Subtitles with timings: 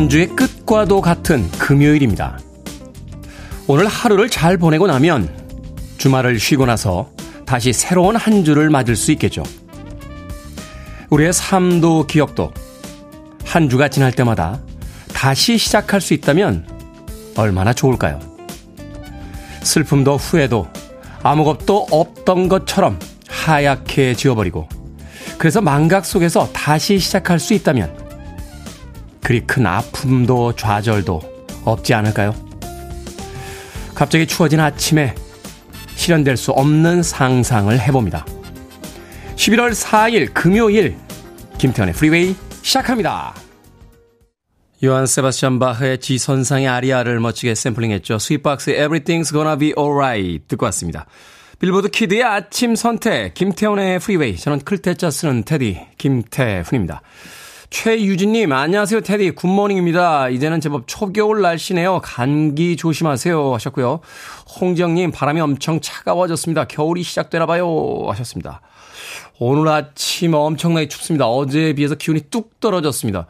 [0.00, 2.38] 한 주의 끝과도 같은 금요일입니다.
[3.66, 5.28] 오늘 하루를 잘 보내고 나면
[5.98, 7.10] 주말을 쉬고 나서
[7.44, 9.42] 다시 새로운 한 주를 맞을 수 있겠죠.
[11.10, 12.50] 우리의 삶도 기억도
[13.44, 14.62] 한 주가 지날 때마다
[15.12, 16.66] 다시 시작할 수 있다면
[17.36, 18.20] 얼마나 좋을까요?
[19.62, 20.66] 슬픔도 후회도
[21.22, 22.98] 아무것도 없던 것처럼
[23.28, 24.66] 하얗게 지워버리고
[25.36, 27.99] 그래서 망각 속에서 다시 시작할 수 있다면
[29.22, 31.20] 그리 큰 아픔도 좌절도
[31.64, 32.34] 없지 않을까요?
[33.94, 35.14] 갑자기 추워진 아침에
[35.94, 38.24] 실현될 수 없는 상상을 해봅니다.
[39.36, 40.96] 11월 4일 금요일
[41.58, 43.34] 김태훈의 프리웨이 시작합니다.
[44.82, 48.18] 요한 세바스찬 바흐의 G선상의 아리아를 멋지게 샘플링했죠.
[48.18, 51.04] 스윗박스의 Everything's Gonna Be Alright 듣고 왔습니다.
[51.58, 57.02] 빌보드 kid의 아침 선택 김태훈의 프리웨이 저는 클 태 자 쓰는 테디 김태훈입니다.
[57.70, 59.30] 최유진님, 안녕하세요, 테디.
[59.30, 60.28] good morning입니다.
[60.28, 62.00] 이제는 제법 초겨울 날씨네요.
[62.02, 63.54] 감기 조심하세요.
[63.54, 64.00] 하셨고요.
[64.60, 66.64] 홍정님, 바람이 엄청 차가워졌습니다.
[66.64, 68.08] 겨울이 시작되나봐요.
[68.08, 68.60] 하셨습니다.
[69.38, 71.28] 오늘 아침 엄청나게 춥습니다.
[71.28, 73.26] 어제에 비해서 기온이 뚝 떨어졌습니다.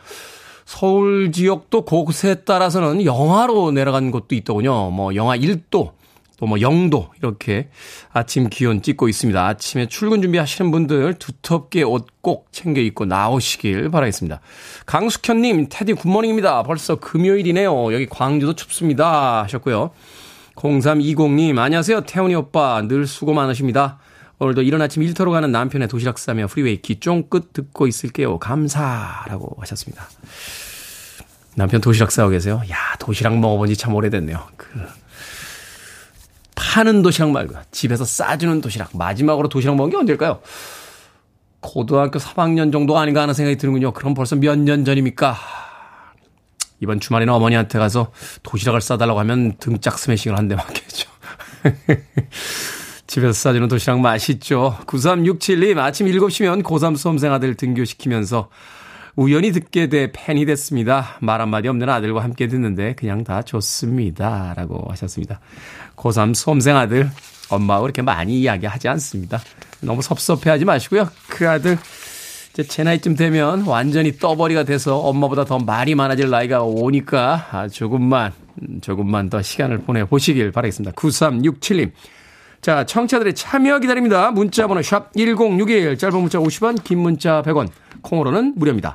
[0.65, 4.91] 서울 지역도 곳에 따라서는 영하로 내려간 곳도 있더군요.
[4.91, 5.93] 뭐, 영하 1도,
[6.41, 7.69] 또 뭐 0도 이렇게
[8.13, 9.47] 아침 기온 찍고 있습니다.
[9.47, 14.41] 아침에 출근 준비하시는 분들 두텁게 옷 꼭 챙겨 입고 나오시길 바라겠습니다.
[14.87, 16.63] 강숙현님, 테디 good morning입니다.
[16.65, 17.95] 벌써 금요일이네요.
[17.95, 19.43] 여기 광주도 춥습니다.
[19.45, 19.91] 하셨고요.
[20.57, 22.03] 0320님, 안녕하세요.
[22.03, 22.83] 태훈이 오빠.
[22.83, 23.99] 늘 수고 많으십니다.
[24.39, 28.39] 오늘도 이른 아침 일터로 가는 남편의 도시락 싸며 프리웨이 귀 쫑긋 듣고 있을게요.
[28.39, 30.09] 감사라고 하셨습니다.
[31.57, 32.61] 남편 도시락 싸고 계세요?
[32.71, 34.47] 야, 도시락 먹어본 지 참 오래됐네요.
[34.57, 34.69] 그
[36.61, 38.95] 파는 도시락 말고 집에서 싸주는 도시락.
[38.97, 40.41] 마지막으로 도시락 먹은 게 언제일까요?
[41.61, 43.93] 고등학교 3학년 정도 아닌가 하는 생각이 드는군요.
[43.93, 45.37] 그럼 벌써 몇 년 전입니까?
[46.81, 48.13] 이번 주말에는 어머니한테 가서
[48.43, 51.09] 도시락을 싸달라고 하면 등짝 스매싱을 한 대 맞겠죠.
[53.07, 54.77] 집에서 싸주는 도시락 맛있죠.
[54.87, 58.49] 9367님, 아침 7시면 고3 수험생 아들 등교시키면서
[59.21, 61.19] 우연히 듣게 돼 팬이 됐습니다.
[61.21, 64.55] 말 한마디 없는 아들과 함께 듣는데 그냥 다 좋습니다.
[64.57, 65.41] 라고 하셨습니다.
[65.95, 67.11] 고3 수험생 아들,
[67.51, 69.39] 엄마하고 이렇게 많이 이야기하지 않습니다.
[69.83, 71.11] 너무 섭섭해 하지 마시고요.
[71.29, 71.77] 그 아들,
[72.55, 78.33] 이제 제 나이쯤 되면 완전히 떠버리가 돼서 엄마보다 더 말이 많아질 나이가 오니까 아, 조금만,
[78.81, 80.93] 조금만 더 시간을 보내보시길 바라겠습니다.
[80.93, 81.91] 9367님.
[82.63, 84.31] 자, 청취자들의 참여 기다립니다.
[84.31, 87.69] 문자번호 샵 1061, 짧은 문자 50원, 긴 문자 100원,
[88.01, 88.95] 콩으로는 무료입니다.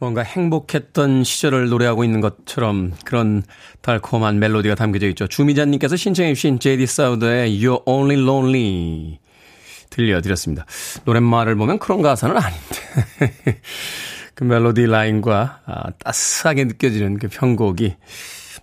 [0.00, 3.42] 뭔가 행복했던 시절을 노래하고 있는 것처럼 그런
[3.82, 5.26] 달콤한 멜로디가 담겨져 있죠.
[5.26, 9.18] 주미자님께서 신청해 주신 제디 사우드의 You're Only Lonely
[9.90, 10.66] 들려드렸습니다.
[11.04, 13.60] 노랫말을 보면 그런 가사는 아닌데
[14.34, 17.96] 그 멜로디 라인과 아, 따스하게 느껴지는 그 편곡이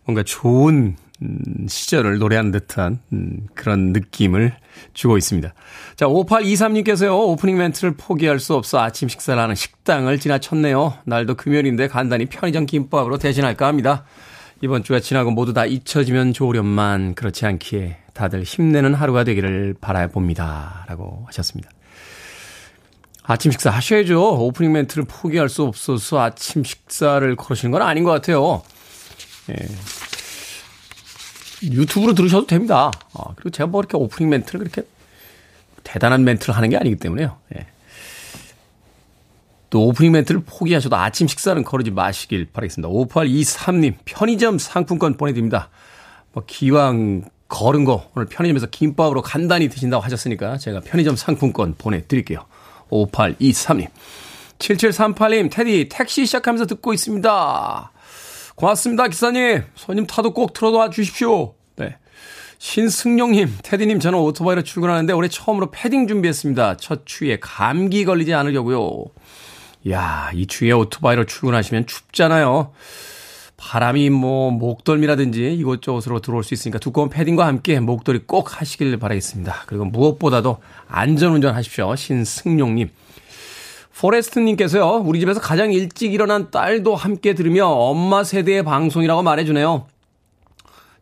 [0.05, 4.53] 뭔가 좋은 음, 시절을 노래한 듯한 음, 그런 느낌을
[4.93, 5.53] 주고 있습니다.
[5.95, 10.95] 자, 5823님께서요, 오프닝 멘트를 포기할 수 없어 아침 식사를 하는 식당을 지나쳤네요.
[11.05, 14.03] 날도 금요일인데 간단히 편의점 김밥으로 대신할까 합니다.
[14.61, 20.85] 이번 주가 지나고 모두 다 잊혀지면 좋으련만 그렇지 않기에 다들 힘내는 하루가 되기를 바라봅니다.
[20.87, 21.69] 라고 하셨습니다.
[23.23, 24.45] 아침 식사 하셔야죠.
[24.45, 28.63] 오프닝 멘트를 포기할 수 없어서 아침 식사를 걸으시는 건 아닌 것 같아요.
[29.49, 29.55] 예.
[31.63, 32.89] 유튜브로 들으셔도 됩니다.
[33.13, 34.87] 아, 그리고 제가 뭐 이렇게 오프닝 멘트를 그렇게
[35.83, 37.37] 대단한 멘트를 하는 게 아니기 때문에요.
[37.57, 37.67] 예.
[39.69, 42.87] 또 오프닝 멘트를 포기하셔도 아침 식사는 거르지 마시길 바라겠습니다.
[42.87, 45.69] 5823님, 편의점 상품권 보내드립니다.
[46.31, 52.45] 뭐, 기왕 걸은 거 오늘 편의점에서 김밥으로 간단히 드신다고 하셨으니까 제가 편의점 상품권 보내드릴게요.
[52.89, 53.87] 5823님.
[54.59, 57.91] 7738님, 테디, 택시 시작하면서 듣고 있습니다.
[58.55, 59.63] 고맙습니다, 기사님.
[59.75, 61.55] 손님 타도 꼭 틀어놔 주십시오.
[61.75, 61.97] 네.
[62.57, 66.77] 신승용님, 테디님, 저는 오토바이로 출근하는데 올해 처음으로 패딩 준비했습니다.
[66.77, 69.05] 첫 추위에 감기 걸리지 않으려고요.
[69.89, 72.71] 야, 이 추위에 오토바이로 출근하시면 춥잖아요.
[73.67, 79.63] 바람이 뭐 목덜미라든지 이곳저곳으로 들어올 수 있으니까 두꺼운 패딩과 함께 목도리 꼭 하시길 바라겠습니다.
[79.65, 81.95] 그리고 무엇보다도 안전운전 하십시오.
[81.95, 82.91] 신승용님.
[83.97, 89.87] 포레스트님께서요, 우리 집에서 가장 일찍 일어난 딸도 함께 들으며 엄마 세대의 방송이라고 말해주네요.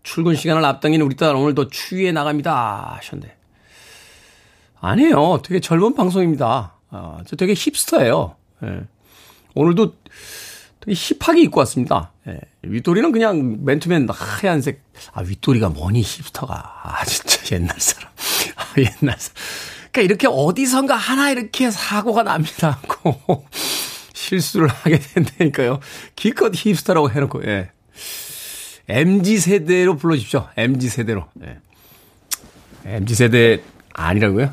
[0.03, 2.95] 출근 시간을 앞당긴 우리 딸 오늘도 추위에 나갑니다.
[2.97, 3.35] 하셨는데.
[4.79, 5.41] 아니에요.
[5.43, 6.75] 되게 젊은 방송입니다.
[6.91, 8.35] 아, 저 되게 힙스터예요.
[8.63, 8.83] 예.
[9.53, 9.95] 오늘도
[10.79, 12.11] 되게 힙하게 입고 왔습니다.
[12.27, 12.39] 예.
[12.63, 14.81] 윗도리는 그냥 맨투맨 하얀색.
[15.13, 16.81] 아, 윗도리가 뭐니, 힙스터가.
[16.83, 18.09] 아, 진짜 옛날 사람.
[18.55, 19.35] 아, 옛날 사람.
[19.91, 22.79] 그러니까 이렇게 어디선가 하나 이렇게 사고가 납니다.
[22.87, 23.45] 고
[24.13, 25.79] 실수를 하게 된다니까요.
[26.15, 27.71] 기껏 힙스터라고 해놓고, 예.
[28.87, 30.47] MG 세대로 불러주십시오.
[30.55, 31.27] MG 세대로.
[31.43, 31.59] 예.
[32.85, 33.61] MG 세대
[33.93, 34.51] 아니라고요?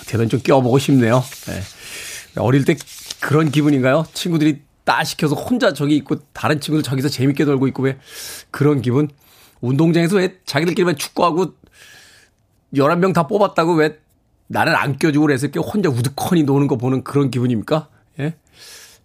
[0.00, 1.24] 어떻게든 좀 껴보고 싶네요.
[1.48, 2.40] 예.
[2.40, 2.76] 어릴 때
[3.20, 4.06] 그런 기분인가요?
[4.12, 7.96] 친구들이 따 시켜서 혼자 저기 있고 다른 친구들 저기서 재밌게 놀고 있고 왜
[8.50, 9.08] 그런 기분?
[9.60, 11.52] 운동장에서 왜 자기들끼리만 축구하고
[12.74, 14.00] 11명 다 뽑았다고 왜
[14.48, 17.86] 나를 안 껴주고 그래서 이렇게 혼자 우두커니 노는 거 보는 그런 기분입니까?
[18.18, 18.34] 예?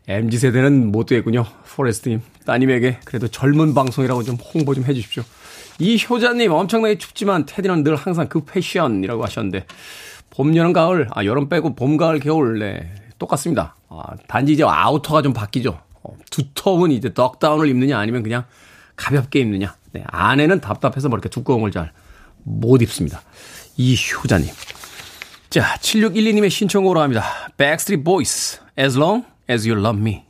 [0.07, 1.45] MZ 세대는 못 되겠군요.
[1.75, 2.21] 포레스트님.
[2.47, 5.21] 따님에게 그래도 젊은 방송이라고 좀 홍보 좀 해주십시오.
[5.77, 9.67] 이 효자님 엄청나게 춥지만 테디는 늘 항상 그 패션이라고 하셨는데
[10.31, 12.91] 봄, 여름, 가을, 아, 여름 빼고 봄, 가을, 겨울, 네.
[13.19, 13.75] 똑같습니다.
[13.89, 15.79] 아, 단지 이제 아우터가 좀 바뀌죠.
[16.03, 18.45] 어, 두터운 이제 덕다운을 입느냐 아니면 그냥
[18.95, 19.75] 가볍게 입느냐.
[19.91, 20.03] 네.
[20.07, 21.91] 안에는 답답해서 뭐 이렇게 두꺼운 걸 잘
[22.47, 23.23] 못 입습니다.
[23.75, 24.49] 이 효자님.
[25.49, 27.23] 자, 7612님의 신청으로 합니다.
[27.57, 30.24] Backstreet Boys, As Long As You Love Me.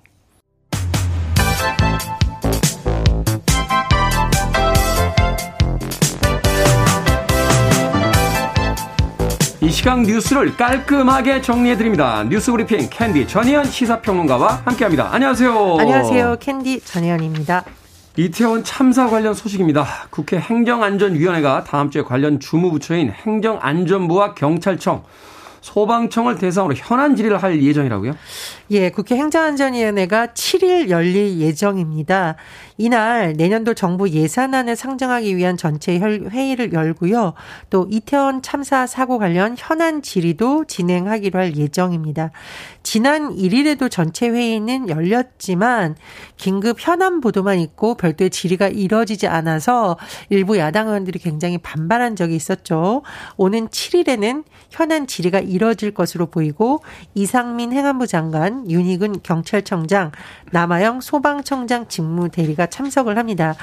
[9.65, 12.23] 이 시각 뉴스를 깔끔하게 정리해드립니다.
[12.25, 15.11] 뉴스 브리핑 캔디 전희연 시사평론가와 함께합니다.
[15.11, 15.77] 안녕하세요.
[15.79, 16.35] 안녕하세요.
[16.39, 17.63] 캔디 전희연입니다.
[18.15, 19.87] 이태원 참사 관련 소식입니다.
[20.11, 25.03] 국회 행정안전위원회가 다음 주에 관련 주무부처인 행정안전부와 경찰청,
[25.65, 28.13] 소방청을 대상으로 현안 질의를 할 예정이라고요?
[28.69, 32.35] 예, 국회 행정안전위원회가 7일 열릴 예정입니다.
[32.77, 37.33] 이날 내년도 정부 예산안을 상정하기 위한 전체 회의를 열고요.
[37.71, 42.29] 또 이태원 참사 사고 관련 현안 질의도 진행하기로 할 예정입니다.
[42.95, 45.97] 지난 1일에도 전체 회의는 열렸지만
[46.37, 49.97] 긴급 현안 보도만 있고 별도의 질의가 이뤄지지 않아서
[50.29, 53.01] 일부 야당 의원들이 굉장히 반발한 적이 있었죠.
[53.35, 56.83] 오는 7일에는 현안 질의가 이뤄질 것으로 보이고
[57.15, 60.13] 이상민 행안부 장관, 윤희근 경찰청장,
[60.53, 63.55] 남아영 소방청장 직무 대리가 참석을 합니다.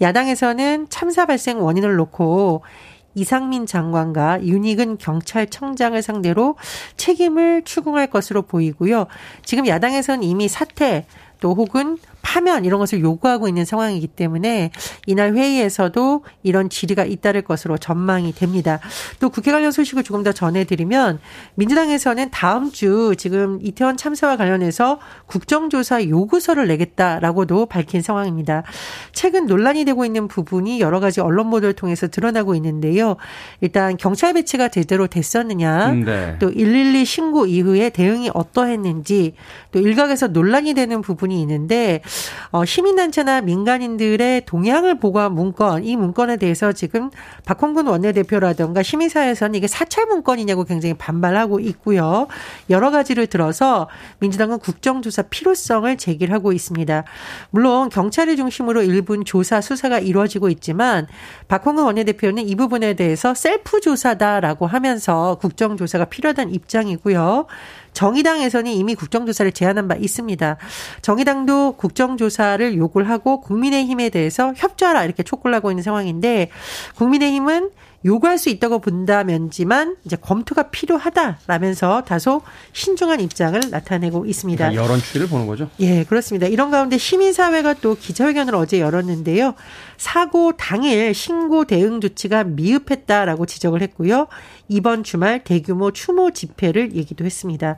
[0.00, 2.62] 야당에서는 참사 발생 원인을 놓고
[3.16, 6.54] 이상민 장관과 윤희근 경찰청장을 상대로
[6.96, 9.06] 책임을 추궁할 것으로 보이고요.
[9.42, 11.06] 지금 야당에서는 이미 사퇴
[11.40, 14.72] 또 혹은 파면 이런 것을 요구하고 있는 상황이기 때문에
[15.06, 18.80] 이날 회의에서도 이런 질의가 잇따를 것으로 전망이 됩니다.
[19.20, 21.20] 또 국회 관련 소식을 조금 더 전해드리면
[21.54, 28.64] 민주당에서는 다음 주 지금 이태원 참사와 관련해서 국정조사 요구서를 내겠다라고도 밝힌 상황입니다.
[29.12, 33.16] 최근 논란이 되고 있는 부분이 여러 가지 언론 보도를 통해서 드러나고 있는데요.
[33.60, 36.36] 일단 경찰 배치가 제대로 됐었느냐, 음, 네.
[36.40, 39.34] 또112 신고 이후에 대응이 어떠했는지,
[39.70, 42.00] 또 일각에서 논란이 되는 부분이 있는데
[42.50, 47.10] 어, 시민단체나 민간인들의 동향을 보고한 문건, 이 문건에 대해서 지금
[47.44, 52.28] 박홍근 원내대표라든가 시민사회에서는 이게 사찰 문건이냐고 굉장히 반발하고 있고요.
[52.70, 53.88] 여러 가지를 들어서
[54.20, 57.04] 민주당은 국정조사 필요성을 제기하고 있습니다.
[57.50, 61.06] 물론 경찰을 중심으로 일부 조사 수사가 이루어지고 있지만
[61.48, 67.46] 박홍근 원내대표는 이 부분에 대해서 셀프 조사다라고 하면서 국정조사가 필요하다는 입장이고요.
[67.96, 70.58] 정의당에서는 이미 국정조사를 제안한 바 있습니다.
[71.00, 76.50] 정의당도 국정조사를 요구를 하고 국민의힘에 대해서 협조하라 이렇게 촉구를 하고 있는 상황인데
[76.96, 77.70] 국민의힘은
[78.06, 82.40] 요구할 수 있다고 본다면지만 이제 검토가 필요하다라면서 다소
[82.72, 84.74] 신중한 입장을 나타내고 있습니다.
[84.74, 85.68] 여론 추이를 보는 거죠?
[85.80, 86.46] 예, 그렇습니다.
[86.46, 89.54] 이런 가운데 시민사회가 또 기자회견을 어제 열었는데요.
[89.96, 94.28] 사고 당일 신고 대응 조치가 미흡했다라고 지적을 했고요.
[94.68, 97.76] 이번 주말 대규모 추모 집회를 얘기도 했습니다.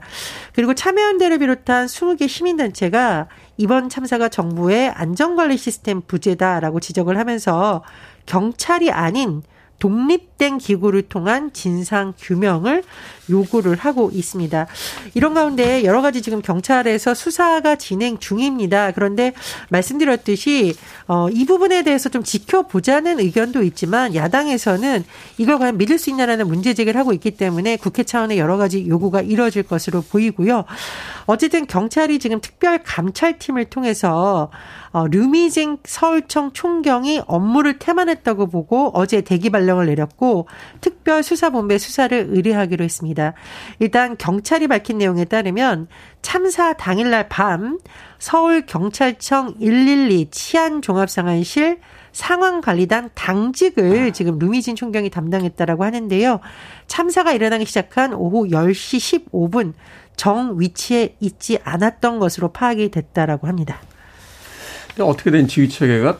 [0.53, 7.83] 그리고 참여연대를 비롯한 20개 시민단체가 이번 참사가 정부의 안전관리 시스템 부재다라고 지적을 하면서
[8.25, 9.41] 경찰이 아닌
[9.79, 12.81] 독립 된 기구를 통한 진상 규명을
[13.29, 14.65] 요구를 하고 있습니다.
[15.13, 18.91] 이런 가운데 여러 가지 지금 경찰에서 수사가 진행 중입니다.
[18.91, 19.33] 그런데
[19.69, 20.73] 말씀드렸듯이
[21.07, 25.03] 어, 이 부분에 대해서 좀 지켜보자는 의견도 있지만 야당에서는
[25.37, 29.21] 이걸 과연 믿을 수 있냐라는 문제 제기를 하고 있기 때문에 국회 차원의 여러 가지 요구가
[29.21, 30.63] 이뤄질 것으로 보이고요.
[31.25, 34.49] 어쨌든 경찰이 지금 특별 감찰팀을 통해서
[34.91, 40.47] 어, 류미징 서울청 총경이 업무를 태만했다고 보고 어제 대기 발령을 내렸 고
[40.81, 43.33] 특별수사본부에 수사를 의뢰하기로 했습니다.
[43.79, 45.87] 일단 경찰이 밝힌 내용에 따르면
[46.21, 47.79] 참사 당일날 밤
[48.19, 51.79] 서울경찰청 112 치안종합상황실
[52.11, 56.39] 상황관리단 당직을 지금 루미진 총경이 담당했다라고 하는데요.
[56.87, 59.73] 참사가 일어나기 시작한 오후 10시 15분
[60.15, 63.81] 정 위치에 있지 않았던 것으로 파악이 됐다라고 합니다.
[64.99, 66.19] 어떻게 된 지휘 체계가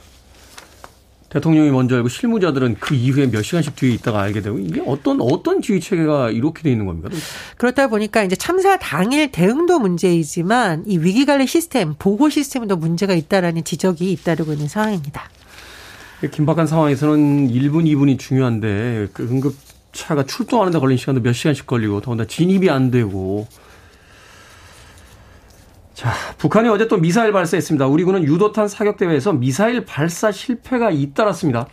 [1.29, 5.61] 대통령이 먼저 알고 실무자들은 그 이후에 몇 시간씩 뒤에 있다가 알게 되고 이게 어떤 어떤
[5.61, 7.09] 지휘 체계가 이렇게 돼 있는 겁니까?
[7.57, 13.63] 그렇다 보니까 이제 참사 당일 대응도 문제이지만 이 위기 관리 시스템 보고 시스템도 문제가 있다라는
[13.63, 15.29] 지적이 잇따르고 있는 상황입니다.
[16.31, 22.69] 긴박한 상황에서는 1분, 2분이 중요한데 그 응급차가 출동하는데 걸린 시간도 몇 시간씩 걸리고 더군다나 진입이
[22.69, 23.47] 안 되고
[25.99, 27.87] 자, 북한이 어제 또 미사일 발사했습니다.
[27.87, 31.67] 우리 군은 유도탄 사격 대회에서 미사일 발사 실패가 잇따랐습니다.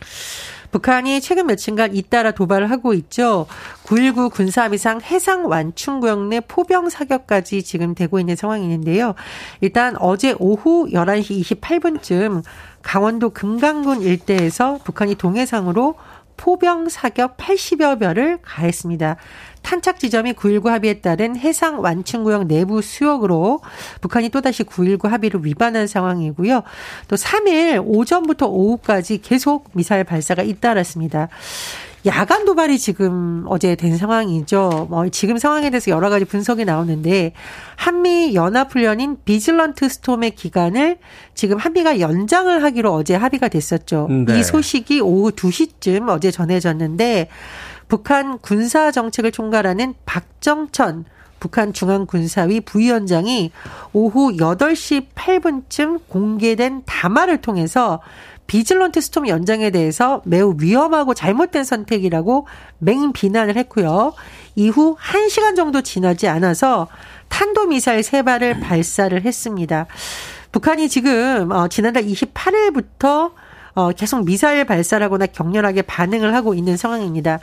[0.69, 3.47] 북한이 최근 며칠간 잇따라 도발을 하고 있죠.
[3.85, 9.15] 9.19 군사비상 해상 완충구역 내 포병 사격까지 지금 되고 있는 상황이 있는데요.
[9.61, 12.43] 일단 어제 오후 11시 28분쯤
[12.81, 15.95] 강원도 금강군 일대에서 북한이 동해상으로
[16.35, 19.15] 포병 사격 80여 별을 가했습니다.
[19.67, 23.59] 탄착 지점이 9.19 합의에 따른 해상 완충구역 내부 수역으로
[23.99, 26.63] 북한이 또다시 9.19 합의를 위반한 상황이고요.
[27.09, 31.27] 또 3일 오전부터 오후까지 계속 미사일 발사가 잇따랐습니다.
[32.05, 34.87] 야간 도발이 지금 어제 된 상황이죠.
[34.89, 37.33] 뭐 지금 상황에 대해서 여러 가지 분석이 나오는데
[37.75, 40.97] 한미 연합 훈련인 비질런트 스톰의 기간을
[41.35, 44.07] 지금 한미가 연장을 하기로 어제 합의가 됐었죠.
[44.27, 44.39] 네.
[44.39, 47.27] 이 소식이 오후 2시쯤 어제 전해졌는데
[47.87, 51.05] 북한 군사 정책을 총괄하는 박정천
[51.39, 53.51] 북한 중앙군사위 부위원장이
[53.93, 58.01] 오후 8시 8분쯤 공개된 담화를 통해서
[58.47, 62.47] 비즐런트 스톰 연장에 대해서 매우 위험하고 잘못된 선택이라고
[62.79, 64.13] 맹 비난을 했고요.
[64.55, 66.87] 이후 1시간 정도 지나지 않아서
[67.27, 69.85] 탄도미사일 3발을 발사를 했습니다.
[70.53, 73.31] 북한이 지금 어, 지난달 28일부터
[73.77, 77.37] 어, 계속 미사일 발사라거나 격렬하게 반응을 하고 있는 상황입니다.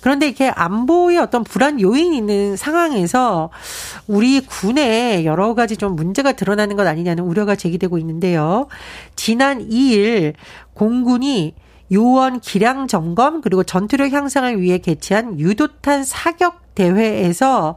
[0.00, 3.50] 그런데 이렇게 안보의 어떤 불안 요인이 있는 상황에서
[4.06, 8.68] 우리 군에 여러 가지 좀 문제가 드러나는 것 아니냐는 우려가 제기되고 있는데요.
[9.16, 10.34] 지난 2일
[10.74, 11.54] 공군이
[11.90, 17.76] 요원 기량 점검 그리고 전투력 향상을 위해 개최한 유도탄 사격 대회에서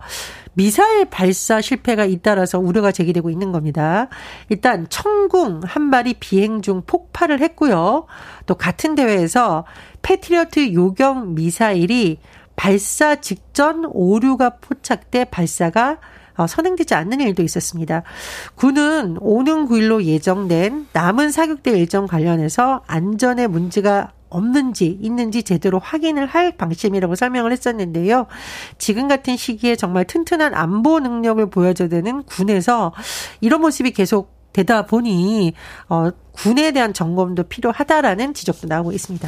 [0.54, 4.08] 미사일 발사 실패가 잇따라서 우려가 제기되고 있는 겁니다.
[4.50, 8.06] 일단 청궁 한 발이 비행 중 폭발을 했고요.
[8.46, 9.66] 또 같은 대회에서
[10.02, 12.20] 패트리어트 요경 미사일이
[12.56, 15.98] 발사 직전 오류가 포착돼 발사가
[16.36, 18.04] 어, 선행되지 않는 일도 있었습니다.
[18.56, 26.58] 군은 오는 9일로 예정된 남은 사격대 일정 관련해서 안전에 문제가 없는지 있는지 제대로 확인을 할
[26.58, 28.28] 방침이라고 설명을 했었는데요.
[28.78, 32.94] 지금 같은 시기에 정말 튼튼한 안보 능력을 보여줘야 되는 군에서
[33.42, 35.54] 이런 모습이 계속 되다 보니
[35.90, 39.28] 어, 군에 대한 점검도 필요하다라는 지적도 나오고 있습니다.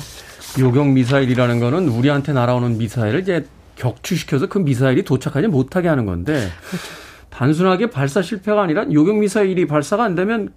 [0.60, 3.46] 요격 미사일이라는 거는 우리한테 날아오는 미사일을 이제
[3.76, 6.88] 격추시켜서 그 미사일이 도착하지 못하게 하는 건데 그렇죠.
[7.30, 10.54] 단순하게 발사 실패가 아니라 요격 미사일이 발사가 안 되면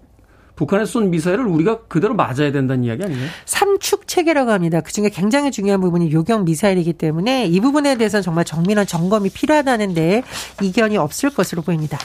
[0.59, 3.29] 북한에서 쏜 미사일을 우리가 그대로 맞아야 된다는 이야기 아니에요?
[3.45, 4.81] 삼축 체계라고 합니다.
[4.81, 10.25] 그중에 굉장히 중요한 부분이 요격 미사일이기 때문에 이 부분에 대해서는 정말 정밀한 점검이 필요하다는데
[10.61, 11.97] 이견이 없을 것으로 보입니다.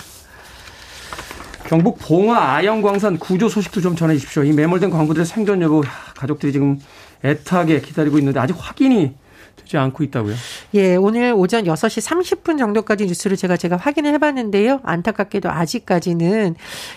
[1.68, 4.44] 경북 봉화 아영광산 구조 소식도 좀 전해 주십시오.
[4.44, 5.82] 이 매몰된 광부들의 생존 여부
[6.16, 6.80] 가족들이 지금
[7.26, 9.16] 애타게 기다리고 있는데 아직 확인이
[9.64, 10.36] 되지 않고 있다고요?
[10.76, 12.06] 예, 오늘 오전 6시
[12.44, 14.82] 30분 정도까지 뉴스를 제가 제가 확인을 해봤는데요.
[14.84, 16.56] 안타깝게도 아직까지는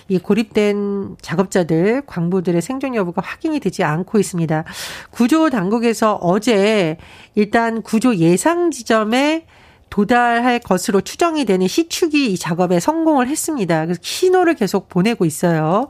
[0.08, 4.64] 이 고립된 작업자들, 광부들의 생존 여부가 확인이 되지 않고 있습니다.
[5.10, 6.98] 구조 당국에서 어제
[7.34, 9.46] 일단 구조 예상 지점에
[9.88, 13.84] 도달할 것으로 추정이 되는 시축이 이 작업에 성공을 했습니다.
[13.86, 15.88] 그래서 신호를 계속 보내고 있어요.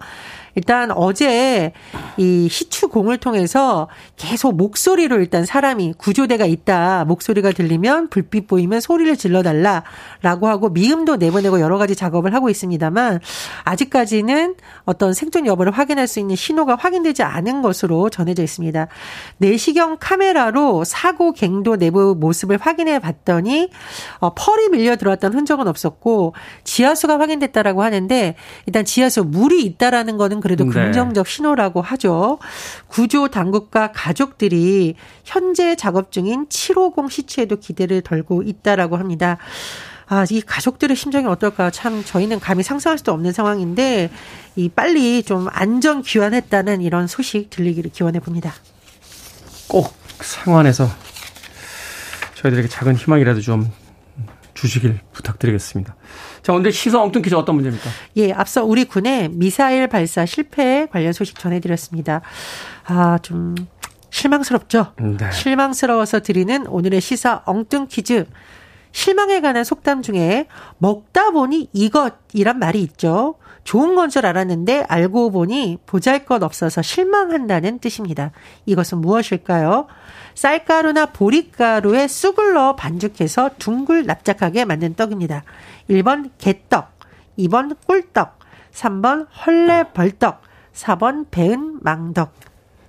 [0.57, 1.73] 일단 어제
[2.17, 7.05] 이 시추공을 통해서 계속 목소리로 일단 사람이 구조대가 있다.
[7.05, 13.21] 목소리가 들리면 불빛 보이면 소리를 질러달라라고 하고 미음도 내보내고 여러 가지 작업을 하고 있습니다만
[13.65, 18.89] 아직까지는 어떤 생존 여부를 확인할 수 있는 신호가 확인되지 않은 것으로 전해져 있습니다.
[19.37, 23.69] 내시경 카메라로 사고 갱도 내부 모습을 확인해 봤더니
[24.21, 26.35] 어, 펄이 밀려 들어왔던 흔적은 없었고
[26.65, 30.71] 지하수가 확인됐다라고 하는데 일단 지하수 물이 있다라는 거는 그래도 네.
[30.71, 32.39] 긍정적 신호라고 하죠.
[32.87, 39.39] 구조 당국과 가족들이 현재 작업 중인 750 시체에도 기대를 걸고 있다라고 합니다.
[40.07, 44.09] 아, 이 가족들의 심정이 어떨까 참 저희는 감히 상상할 수도 없는 상황인데
[44.55, 48.55] 이 빨리 좀 안전 귀환했다는 이런 소식 들리기를 기원해 봅니다.
[49.67, 50.89] 꼭 생활에서
[52.37, 53.69] 저희들에게 작은 희망이라도 좀
[54.57, 55.95] 주시길 부탁드리겠습니다.
[56.43, 57.89] 자, 오늘 시사 엉뚱 퀴즈 어떤 문제입니까?
[58.17, 62.23] 예, 앞서 우리 군의 미사일 발사 실패 관련 소식 전해드렸습니다.
[62.87, 63.55] 아, 좀
[64.11, 64.95] 실망스럽죠?
[64.99, 65.31] 네.
[65.31, 68.27] 실망스러워서 드리는 오늘의 시사 엉뚱 퀴즈.
[68.93, 70.47] 실망에 관한 속담 중에
[70.79, 73.35] 먹다 보니 이것이란 말이 있죠.
[73.65, 78.31] 좋은 건 줄 알았는데 알고 보니 보잘 것 없어서 실망한다는 뜻입니다.
[78.65, 79.87] 이것은 무엇일까요?
[80.37, 85.43] 쌀가루나 보리가루에 쑥을 넣어 반죽해서 둥글 납작하게 만든 떡입니다.
[85.89, 86.93] 1번 개떡,
[87.39, 88.39] 2번 꿀떡,
[88.73, 90.43] 3번 헐레벌떡,
[90.75, 92.35] 4번 배은 망덕.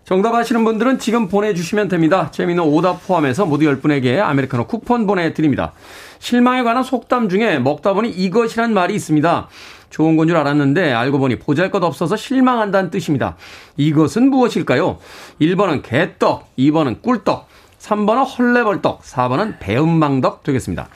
[0.04, 2.32] 정답 아시는 분들은 지금 보내주시면 됩니다.
[2.32, 5.72] 재미있는 오답 포함해서 모두 10분에게 아메리카노 쿠폰 보내드립니다.
[6.20, 9.48] 실망에 관한 속담 중에 먹다 보니 이것이란 말이 있습니다.
[9.90, 13.36] 좋은 건 줄 알았는데 알고 보니 보잘 것 없어서 실망한다는 뜻입니다.
[13.78, 14.98] 이것은 무엇일까요?
[15.42, 17.48] 1번은 개떡, 2번은 꿀떡,
[17.80, 20.90] 3번은 헐레벌떡, 4번은 배은망덕 되겠습니다.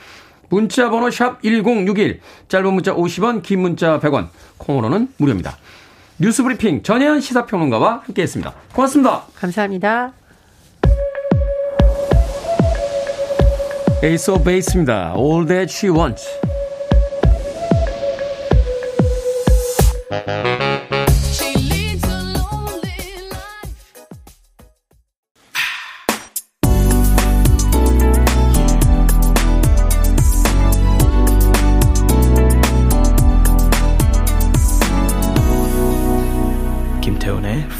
[0.50, 5.56] 문자 번호 샵 1061, 짧은 문자 50원, 긴 문자 100원, 콩으로는 무료입니다.
[6.18, 8.52] 뉴스 브리핑 전혜연 시사평론가와 함께했습니다.
[8.74, 9.22] 고맙습니다.
[9.34, 10.12] 감사합니다.
[14.04, 15.14] 에이스 오브 베이스입니다.
[15.16, 16.26] All That She Wants.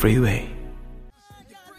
[0.03, 0.49] Freeway.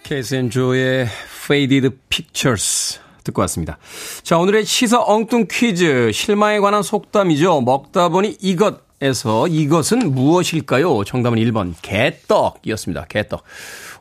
[0.03, 1.07] 케이센조의
[1.43, 3.77] Faded Pictures 듣고 왔습니다.
[4.23, 6.11] 자, 오늘의 시사 엉뚱 퀴즈.
[6.13, 7.59] 실마에 관한 속담이죠.
[7.61, 11.03] 먹다 보니 이것 에서 이것은 무엇일까요?
[11.03, 13.07] 정답은 1번 개떡이었습니다.
[13.09, 13.43] 개떡.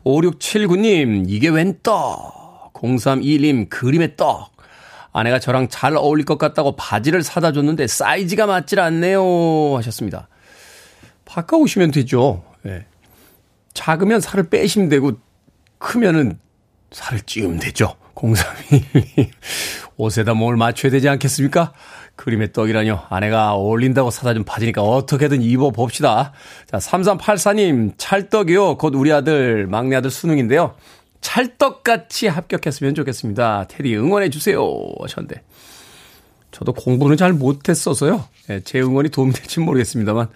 [0.05, 2.73] 5679님, 이게 웬 떡?
[2.75, 4.53] 0321님, 그림의 떡.
[5.13, 9.77] 아내가 저랑 잘 어울릴 것 같다고 바지를 사다 줬는데 사이즈가 맞질 않네요.
[9.77, 10.29] 하셨습니다.
[11.25, 12.45] 바꿔오시면 되죠.
[12.67, 12.87] 예.
[13.75, 15.19] 작으면 살을 빼시면 되고
[15.79, 16.39] 크면은
[16.93, 17.97] 살을 찌우면 되죠.
[18.15, 19.31] 031님.
[19.97, 21.73] 옷에다 뭘 맞춰야 되지 않겠습니까?
[22.23, 23.01] 그림의 떡이라뇨.
[23.09, 26.33] 아내가 어울린다고 사다 준 바지니까 어떻게든 입어봅시다.
[26.71, 28.77] 자, 3384님, 찰떡이요.
[28.77, 30.77] 곧 우리 아들, 막내 아들 수능인데요.
[31.21, 33.67] 찰떡같이 합격했으면 좋겠습니다.
[33.69, 34.65] 테디 응원해주세요.
[35.01, 35.43] 하셨는데.
[36.53, 38.25] 저도 공부는 잘 못했어서요.
[38.51, 40.29] 예, 제 응원이 도움이 될지 모르겠습니다만.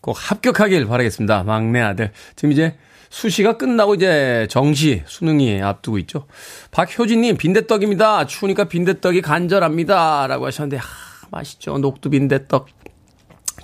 [0.00, 1.44] 꼭 합격하길 바라겠습니다.
[1.44, 2.10] 막내 아들.
[2.34, 2.76] 지금 이제
[3.14, 6.26] 수시가 끝나고 이제 정시 수능이 앞두고 있죠.
[6.72, 8.26] 박효진님 빈대떡입니다.
[8.26, 10.26] 추우니까 빈대떡이 간절합니다.
[10.26, 10.82] 라고 하셨는데 아,
[11.30, 11.78] 맛있죠.
[11.78, 12.66] 녹두 빈대떡.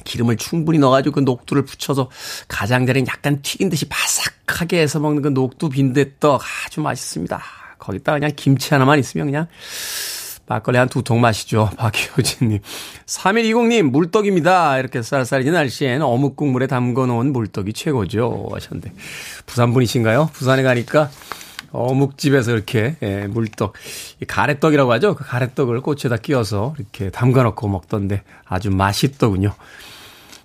[0.05, 2.11] 기름을 충분히 넣어가지고 그 녹두를 붙여서
[2.47, 7.43] 가장자리는 약간 튀긴 듯이 바삭하게 해서 먹는 그 녹두 빈대떡 아주 맛있습니다.
[7.81, 9.49] 거기다가 그냥 김치 하나만 있으면 그냥
[10.51, 11.71] 막걸리 한 두 통 마시죠.
[11.79, 12.59] 박효진님.
[13.07, 14.79] 3120님, 물떡입니다.
[14.79, 18.49] 이렇게 쌀쌀해진 날씨엔 어묵 국물에 담궈 놓은 물떡이 최고죠.
[18.53, 18.93] 하셨는데.
[19.47, 20.31] 부산 분이신가요?
[20.33, 21.09] 부산에 가니까
[21.71, 23.75] 어묵집에서 이렇게, 예, 물떡.
[24.27, 25.15] 가래떡이라고 하죠.
[25.15, 29.55] 그 가래떡을 꼬치에다 끼워서 이렇게 담가 놓고 먹던데 아주 맛있더군요.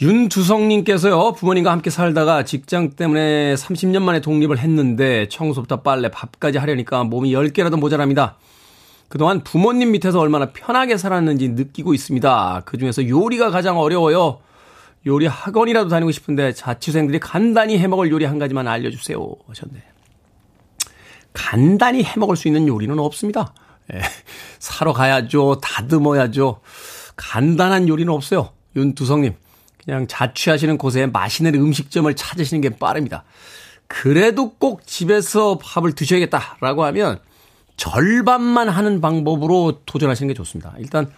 [0.00, 7.32] 윤주성님께서요, 부모님과 함께 살다가 직장 때문에 30년 만에 독립을 했는데 청소부터 빨래, 밥까지 하려니까 몸이
[7.32, 8.36] 10개라도 모자랍니다.
[9.08, 12.62] 그동안 부모님 밑에서 얼마나 편하게 살았는지 느끼고 있습니다.
[12.66, 14.40] 그 중에서 요리가 가장 어려워요.
[15.06, 19.18] 요리 학원이라도 다니고 싶은데 자취생들이 간단히 해먹을 요리 한 가지만 알려주세요.
[19.48, 19.82] 하셨네.
[21.32, 23.54] 간단히 해먹을 수 있는 요리는 없습니다.
[23.94, 24.00] 예,
[24.58, 25.60] 사러 가야죠.
[25.62, 26.60] 다듬어야죠.
[27.16, 28.50] 간단한 요리는 없어요.
[28.74, 29.34] 윤두성님.
[29.86, 33.24] 그냥 자취하시는 곳에 맛있는 음식점을 찾으시는 게 빠릅니다.
[33.86, 37.20] 그래도 꼭 집에서 밥을 드셔야겠다라고 하면
[37.76, 40.74] 절반만 하는 방법으로 도전하시는 게 좋습니다.
[40.78, 41.08] 일단,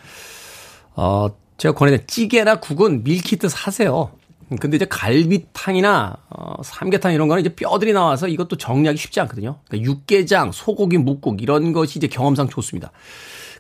[0.94, 4.12] 어, 제가 권해드린 찌개나 국은 밀키트 사세요.
[4.60, 9.60] 근데 이제 갈비탕이나 어, 삼계탕 이런 거는 이제 뼈들이 나와서 이것도 정리하기 쉽지 않거든요.
[9.68, 12.90] 그러니까 육개장, 소고기 묵국 이런 것이 이제 경험상 좋습니다.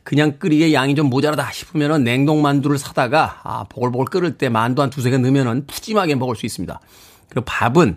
[0.02, 4.90] 그냥 끓이기에 양이 좀 모자라다 싶으면은 냉동 만두를 사다가 아, 보글보글 끓을 때 만두 한
[4.90, 6.80] 두세 개 넣으면은 푸짐하게 먹을 수 있습니다.
[7.28, 7.96] 그리고 밥은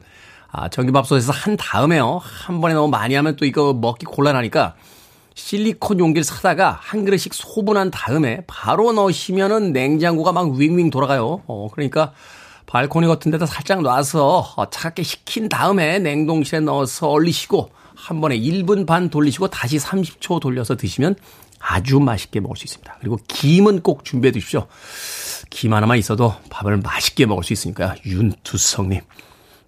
[0.51, 2.19] 아, 전기밥솥에서 한 다음에요.
[2.21, 4.75] 한 번에 너무 많이 하면 또 이거 먹기 곤란하니까
[5.33, 11.41] 실리콘 용기를 사다가 한 그릇씩 소분한 다음에 바로 넣으시면은 냉장고가 막 윙윙 돌아가요.
[11.47, 12.11] 어, 그러니까
[12.65, 18.85] 발코니 같은 데다 살짝 놔서 어, 차갑게 식힌 다음에 냉동실에 넣어서 얼리시고 한 번에 1분
[18.85, 21.15] 반 돌리시고 다시 30초 돌려서 드시면
[21.61, 22.97] 아주 맛있게 먹을 수 있습니다.
[22.99, 24.67] 그리고 김은 꼭 준비해 두십시오.
[25.49, 27.95] 김 하나만 있어도 밥을 맛있게 먹을 수 있으니까요.
[28.05, 29.01] 윤투성님.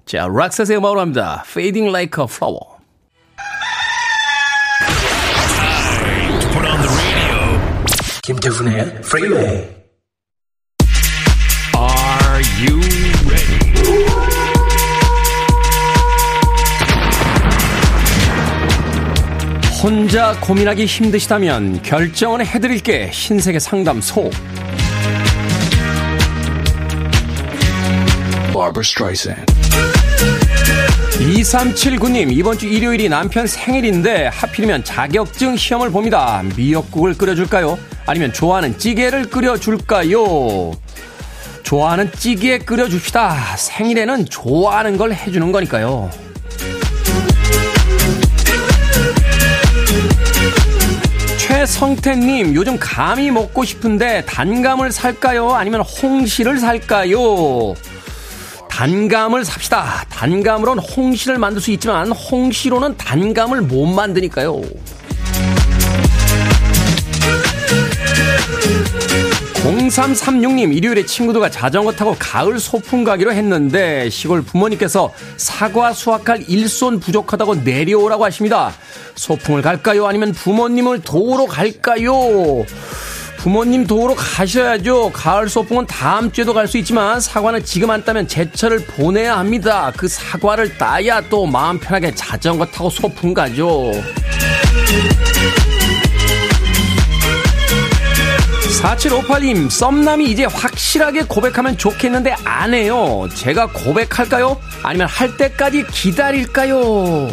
[0.05, 1.43] 자, 락셋의 음악으로 합니다.
[1.47, 2.73] Fading Like a Flower.
[8.23, 9.83] 김태훈의 Freeway.
[12.59, 12.92] you
[19.83, 24.29] 혼자 고민하기 힘드시다면 결정을 해드릴게 신세계 상담소.
[31.19, 36.41] 2379님, 이번 주 일요일이 남편 생일인데 하필이면 자격증 시험을 봅니다.
[36.55, 37.77] 미역국을 끓여줄까요?
[38.05, 40.71] 아니면 좋아하는 찌개를 끓여줄까요?
[41.63, 43.57] 좋아하는 찌개 끓여줍시다.
[43.57, 46.09] 생일에는 좋아하는 걸 해주는 거니까요.
[51.63, 55.51] 최성태님, 요즘 감이 먹고 싶은데 단감을 살까요?
[55.51, 57.73] 아니면 홍시를 살까요?
[58.69, 60.03] 단감을 삽시다.
[60.09, 64.61] 단감으로는 홍시를 만들 수 있지만 홍시로는 단감을 못 만드니까요.
[69.63, 77.55] 0336님, 일요일에 친구들과 자전거 타고 가을 소풍 가기로 했는데 시골 부모님께서 사과 수확할 일손 부족하다고
[77.55, 78.73] 내려오라고 하십니다.
[79.15, 80.05] 소풍을 갈까요?
[80.05, 82.65] 아니면 부모님을 도우러 갈까요?
[83.37, 85.11] 부모님 도우러 가셔야죠.
[85.13, 89.93] 가을 소풍은 다음 주에도 갈 수 있지만 사과는 지금 안 따면 제철을 보내야 합니다.
[89.95, 93.91] 그 사과를 따야 또 마음 편하게 자전거 타고 소풍 가죠.
[98.81, 103.27] 4758님, 썸남이 이제 확실하게 고백하면 좋겠는데 안 해요.
[103.33, 104.59] 제가 고백할까요?
[104.81, 107.29] 아니면 할 때까지 기다릴까요?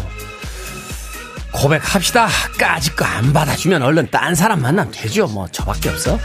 [1.53, 2.29] 고백합시다.
[2.59, 5.27] 까짓 거 안 받아주면 얼른 딴 사람 만나면 되죠.
[5.27, 6.19] 뭐, 저밖에 없어.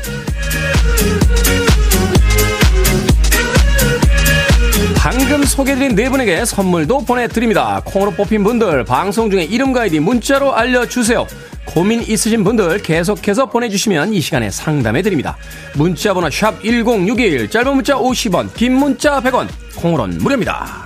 [4.97, 7.81] 방금 소개드린 네 분에게 선물도 보내드립니다.
[7.85, 11.25] 콩으로 뽑힌 분들, 방송 중에 이름과 아이디 문자로 알려주세요.
[11.65, 15.37] 고민 있으신 분들 계속해서 보내주시면 이 시간에 상담해 드립니다.
[15.75, 20.85] 문자번호 샵 1061, 짧은 문자 50원, 긴 문자 100원, 콩으로는 무료입니다.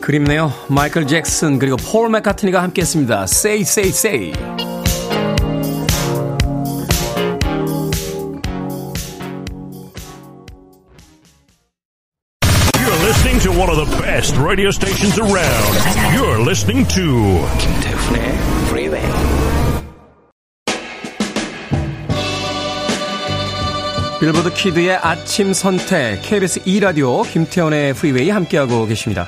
[0.00, 0.52] 그립네요.
[0.68, 3.22] 마이클 잭슨 그리고 폴 맥카트니가 함께했습니다.
[3.24, 4.79] Say, say, say.
[13.58, 15.74] One of the best radio stations around.
[16.14, 19.02] You're listening to 김태훈의 Freeway.
[24.20, 29.26] 빌보드 키드의 아침 선택 KBS 2 라디오 김태훈의 프리웨이 함께하고 계십니다.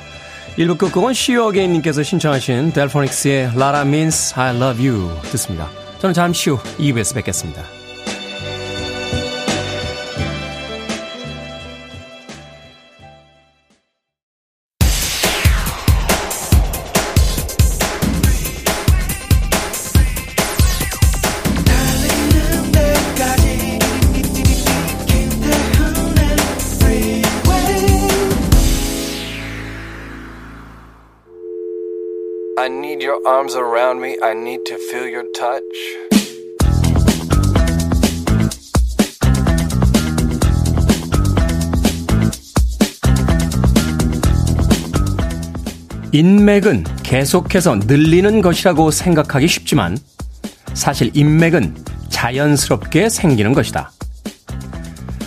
[0.59, 5.69] 1부 끝곡은 시어게인 님께서 신청하신 델포닉스의 La-La Means I Love You 듣습니다.
[5.99, 7.82] 저는 잠시 후 2부에서 뵙겠습니다.
[33.27, 34.17] Arms around me.
[34.23, 35.63] I need to feel your touch.
[46.15, 49.97] 인맥은 계속해서 늘리는 것이라고 생각하기 쉽지만
[50.75, 51.75] 사실 인맥은
[52.11, 53.91] 자연스럽게 생기는 것이다.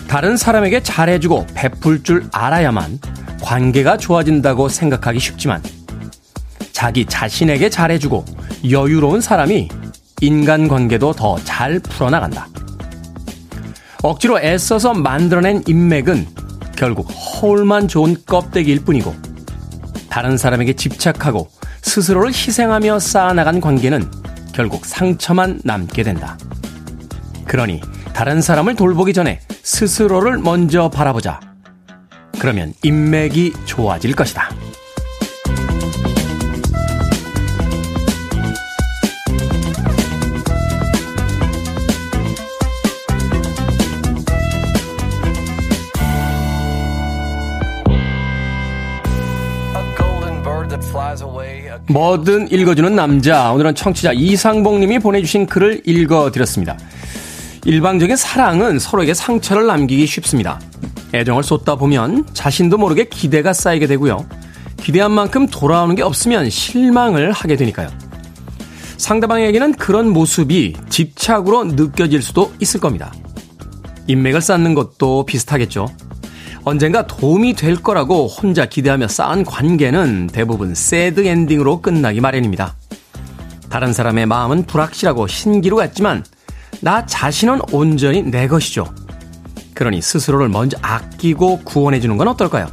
[0.08, 2.99] 다른 사람에게 잘해주고 베풀 줄 알아야만
[3.41, 5.62] 관계가 좋아진다고 생각하기 쉽지만
[6.75, 8.25] 자기 자신에게 잘해주고
[8.69, 9.69] 여유로운 사람이
[10.19, 12.49] 인간관계도 더 잘 풀어나간다.
[14.03, 16.27] 억지로 애써서 만들어낸 인맥은
[16.75, 19.15] 결국 허울만 좋은 껍데기일 뿐이고
[20.09, 21.49] 다른 사람에게 집착하고
[21.81, 24.11] 스스로를 희생하며 쌓아나간 관계는
[24.53, 26.38] 결국 상처만 남게 된다.
[27.45, 27.79] 그러니
[28.13, 31.39] 다른 사람을 돌보기 전에 스스로를 먼저 바라보자.
[32.38, 34.49] 그러면 인맥이 좋아질 것이다.
[51.88, 53.52] 뭐든 읽어주는 남자.
[53.52, 56.78] 오늘은 청취자 이상봉 님이 보내주신 글을 읽어드렸습니다.
[57.65, 60.60] 일방적인 사랑은 서로에게 상처를 남기기 쉽습니다.
[61.13, 64.26] 애정을 쏟다 보면 자신도 모르게 기대가 쌓이게 되고요.
[64.78, 67.88] 기대한 만큼 돌아오는 게 없으면 실망을 하게 되니까요.
[68.98, 73.13] 상대방에게는 그런 모습이 집착으로 느껴질 수도 있을 겁니다.
[74.08, 75.88] 인맥을 쌓는 것도 비슷하겠죠.
[76.65, 82.75] 언젠가 도움이 될 거라고 혼자 기대하며 쌓은 관계는 대부분 새드 엔딩으로 끝나기 마련입니다.
[83.69, 86.25] 다른 사람의 마음은 불확실하고 신기루 같지만
[86.82, 88.91] 나 자신은 온전히 내 것이죠.
[89.75, 92.67] 그러니 스스로를 먼저 아끼고 구원해주는 건 어떨까요?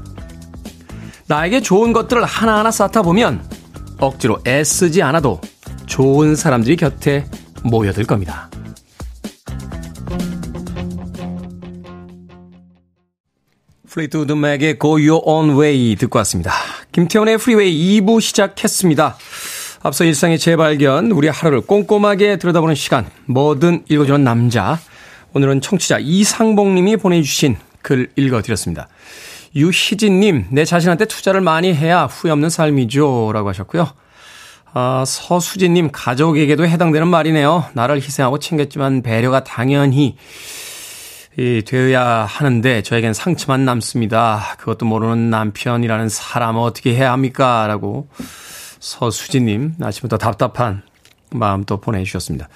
[1.27, 3.45] 나에게 좋은 것들을 하나하나 쌓다 보면
[4.01, 5.39] 억지로 애쓰지 않아도
[5.85, 7.27] 좋은 사람들이 곁에
[7.63, 8.49] 모여들 겁니다.
[13.93, 16.51] 플리트우드 맥의 Go Your Own Way 듣고 왔습니다.
[16.93, 19.19] 김태훈의 프리웨이 2부 시작했습니다.
[19.83, 24.79] 앞서 일상의 재발견, 우리 하루를 꼼꼼하게 들여다보는 시간, 뭐든 읽어주는 남자.
[25.35, 28.89] 오늘은 청취자 이상봉님이 보내주신 글 읽어드렸습니다.
[29.55, 33.33] 유희진님, 내 자신한테 투자를 많이 해야 후회 없는 삶이죠.
[33.35, 33.91] 라고 하셨고요.
[34.73, 37.67] 아, 서수진님, 가족에게도 해당되는 말이네요.
[37.75, 40.17] 나를 희생하고 챙겼지만 배려가 당연히
[41.39, 44.57] 이, 되어야 하는데 저에겐 상처만 남습니다.
[44.59, 47.67] 그것도 모르는 남편이라는 사람 어떻게 해야 합니까?
[47.67, 48.09] 라고
[48.81, 50.83] 서수진님, 아침부터 답답한
[51.31, 52.49] 마음 또 보내주셨습니다.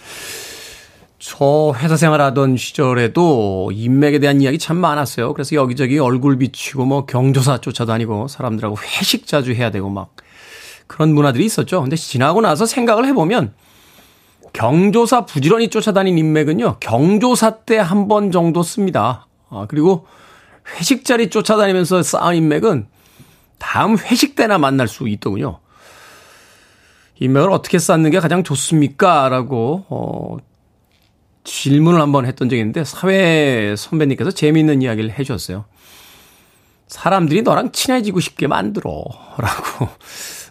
[1.19, 5.33] 저 회사 생활하던 시절에도 인맥에 대한 이야기 참 많았어요.
[5.33, 10.15] 그래서 여기저기 얼굴 비치고 뭐 경조사 쫓아다니고 사람들하고 회식 자주 해야 되고 막
[10.87, 11.81] 그런 문화들이 있었죠.
[11.81, 13.55] 근데 지나고 나서 생각을 해보면
[14.57, 19.27] 경조사 부지런히 쫓아다닌 인맥은요, 경조사 때 한 번 정도 씁니다.
[19.51, 20.07] 아, 그리고
[20.79, 22.89] 회식 자리 쫓아다니면서 쌓은 인맥은
[23.59, 25.61] 다음 회식 때나 만날 수 있더군요.
[27.21, 29.29] 인맥을 어떻게 쌓는 게 가장 좋습니까?
[29.29, 30.37] 라고, 어,
[31.45, 35.67] 질문을 한번 했던 적이 있는데, 사회 선배님께서 재미있는 이야기를 해 주셨어요.
[36.89, 39.05] 사람들이 너랑 친해지고 싶게 만들어.
[39.37, 39.89] 라고.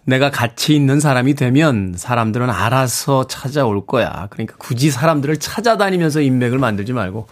[0.06, 4.28] 내가 가치 있는 사람이 되면 사람들은 알아서 찾아올 거야.
[4.30, 7.28] 그러니까 굳이 사람들을 찾아다니면서 인맥을 만들지 말고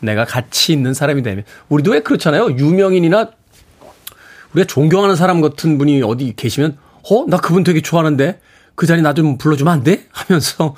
[0.00, 2.56] 내가 가치 있는 사람이 되면 우리도 왜 그렇잖아요.
[2.58, 3.30] 유명인이나
[4.52, 6.76] 우리가 존경하는 사람 같은 분이 어디 계시면
[7.10, 8.40] 어, 나 그분 되게 좋아하는데
[8.74, 10.06] 그 자리 나 좀 불러주면 안 돼?
[10.12, 10.74] 하면서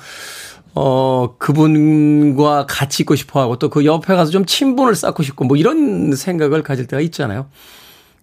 [0.73, 5.57] 어, 그분과 같이 있고 싶어 하고 또 그 옆에 가서 좀 친분을 쌓고 싶고 뭐
[5.57, 7.47] 이런 생각을 가질 때가 있잖아요.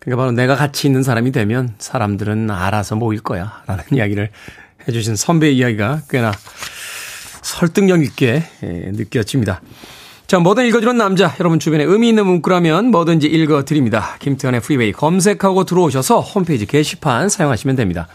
[0.02, 3.62] 그러니까 바로 내가 가치 있는 사람이 되면 사람들은 알아서 모일 거야.
[3.66, 4.30] 라는 이야기를
[4.88, 6.32] 해주신 선배의 이야기가 꽤나
[7.40, 9.62] 설득력 있게 예, 느껴집니다.
[10.26, 11.34] 자, 뭐든 읽어주는 남자.
[11.38, 14.16] 여러분 주변에 의미 있는 문구라면 뭐든지 읽어드립니다.
[14.18, 18.08] 김태훈의 프리웨이 검색하고 들어오셔서 홈페이지 게시판 사용하시면 됩니다.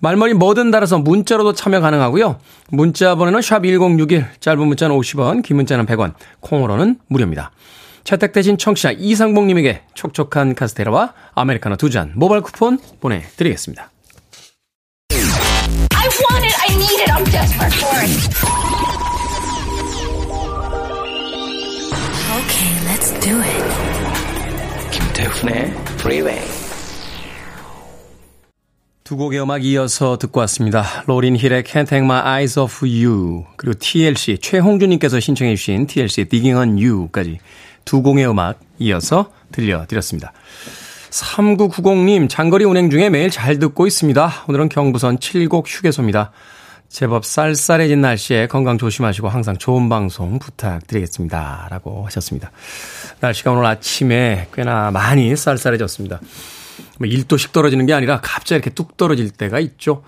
[0.00, 2.38] 말머리 뭐든 달아서 문자로도 참여 가능하고요.
[2.68, 7.50] 문자 번호는 샵 1061, 짧은 문자는 50원, 긴 문자는 100원, 콩으로는 무료입니다.
[8.04, 13.90] 채택되신 청취자 이상봉님에게 촉촉한 카스테라와 아메리카노 두 잔 모바일 쿠폰 보내드리겠습니다.
[15.10, 19.24] I want it, I need it, I'm desperate for it.
[22.40, 23.64] Okay, let's do it.
[24.92, 26.40] 김태훈의 Freeway.
[29.04, 31.04] 두 곡의 음악 이어서 듣고 왔습니다.
[31.06, 36.56] 로린 힐의 Can't Take My Eyes Off You 그리고 TLC 최홍준님께서 신청해 주신 TLC의 Digging
[36.56, 37.38] On You까지
[37.84, 40.32] 두 공의 음악 이어서 들려드렸습니다.
[41.10, 44.44] 3990님, 장거리 운행 중에 매일 잘 듣고 있습니다.
[44.48, 46.32] 오늘은 경부선 7곡 휴게소입니다.
[46.88, 51.68] 제법 쌀쌀해진 날씨에 건강 조심하시고 항상 좋은 방송 부탁드리겠습니다.
[51.70, 52.52] 라고 하셨습니다.
[53.20, 56.20] 날씨가 오늘 아침에 꽤나 많이 쌀쌀해졌습니다.
[56.98, 60.02] 뭐 1도씩 떨어지는 게 아니라 갑자기 이렇게 뚝 떨어질 때가 있죠.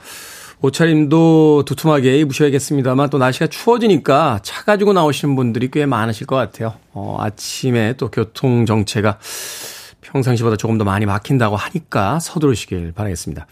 [0.63, 6.75] 옷차림도 두툼하게 입으셔야겠습니다만 또 날씨가 추워지니까 차 가지고 나오시는 분들이 꽤 많으실 것 같아요.
[6.93, 9.19] 어, 아침에 또 교통 정체가
[10.01, 13.47] 평상시보다 조금 더 많이 막힌다고 하니까 서두르시길 바라겠습니다.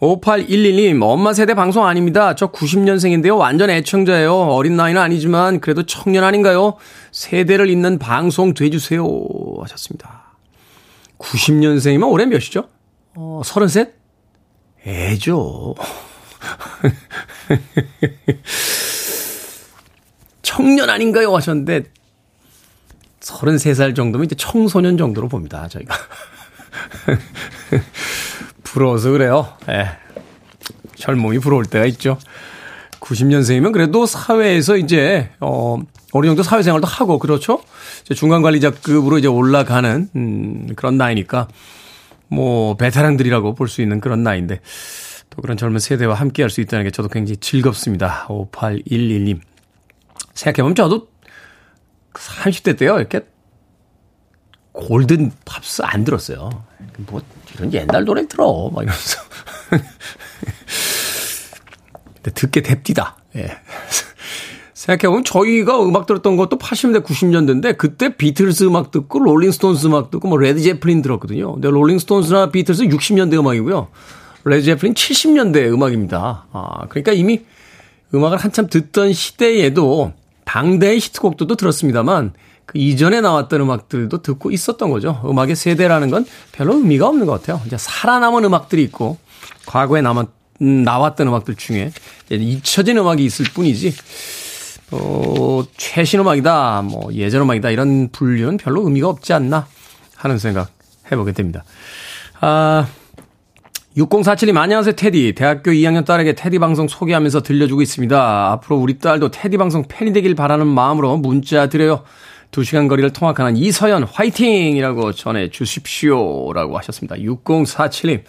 [0.00, 2.34] 5811님, 엄마 세대 방송 아닙니다.
[2.34, 3.38] 저 90년생인데요.
[3.38, 4.34] 완전 애청자예요.
[4.34, 6.74] 어린 나이는 아니지만 그래도 청년 아닌가요?
[7.12, 9.06] 세대를 잇는 방송 돼주세요.
[9.62, 10.36] 하셨습니다.
[11.18, 12.68] 90년생이면 올해 몇이죠?
[13.14, 13.92] 어, 33?
[14.86, 15.74] 애죠.
[20.42, 21.34] 청년 아닌가요?
[21.34, 21.84] 하셨는데,
[23.20, 25.96] 33살 정도면 이제 청소년 정도로 봅니다, 저희가.
[28.62, 29.48] 부러워서 그래요.
[29.68, 29.88] 예.
[30.96, 32.18] 젊음이 부러울 때가 있죠.
[33.00, 35.78] 90년생이면 그래도 사회에서 이제, 어,
[36.12, 37.62] 어느 정도 사회생활도 하고, 그렇죠?
[38.14, 41.48] 중간 관리자급으로 이제 올라가는, 음, 그런 나이니까,
[42.28, 44.60] 뭐, 베테랑들이라고 볼 수 있는 그런 나이인데,
[45.34, 48.26] 또 그런 젊은 세대와 함께 할 수 있다는 게 저도 굉장히 즐겁습니다.
[48.28, 49.40] 5811님.
[50.34, 51.08] 생각해보면 저도
[52.14, 53.22] 30대 때요, 이렇게
[54.72, 56.50] 골든 팝스 안 들었어요.
[56.98, 57.20] 뭐,
[57.54, 58.70] 이런 옛날 노래 들어.
[58.72, 59.20] 막 이러면서.
[62.16, 63.16] 근데 듣게 됩디다.
[63.36, 63.50] 예.
[64.74, 70.36] 생각해보면 저희가 음악 들었던 것도 80년대, 90년대인데 그때 비틀스 음악 듣고 롤링스톤스 음악 듣고 뭐
[70.38, 71.54] 레드 제플린 들었거든요.
[71.54, 73.88] 근데 롤링스톤스나 비틀스 60년대 음악이고요.
[74.44, 76.46] 레드 제플린 70년대 음악입니다.
[76.52, 77.42] 아, 그러니까 이미
[78.14, 80.12] 음악을 한참 듣던 시대에도
[80.44, 82.32] 당대의 히트곡들도 들었습니다만
[82.66, 85.20] 그 이전에 나왔던 음악들도 듣고 있었던 거죠.
[85.24, 87.60] 음악의 세대라는 건 별로 의미가 없는 것 같아요.
[87.66, 89.18] 이제 살아남은 음악들이 있고
[89.66, 90.28] 과거에 남았
[90.62, 91.92] 음, 나왔던 음악들 중에
[92.30, 93.92] 잊혀진 음악이 있을 뿐이지
[94.92, 99.66] 어, 최신 음악이다, 뭐 예전 음악이다 이런 분류는 별로 의미가 없지 않나
[100.14, 100.70] 하는 생각
[101.10, 101.64] 해보게 됩니다.
[102.40, 102.86] 아,
[103.96, 105.34] 6047님, 안녕하세요, 테디.
[105.36, 108.50] 대학교 2학년 딸에게 테디 방송 소개하면서 들려주고 있습니다.
[108.52, 112.02] 앞으로 우리 딸도 테디 방송 팬이 되길 바라는 마음으로 문자 드려요.
[112.50, 117.14] 2시간 거리를 통학하는 이서연 화이팅 이라고 전해 주십시오 라고 하셨습니다.
[117.16, 118.24] 6047님.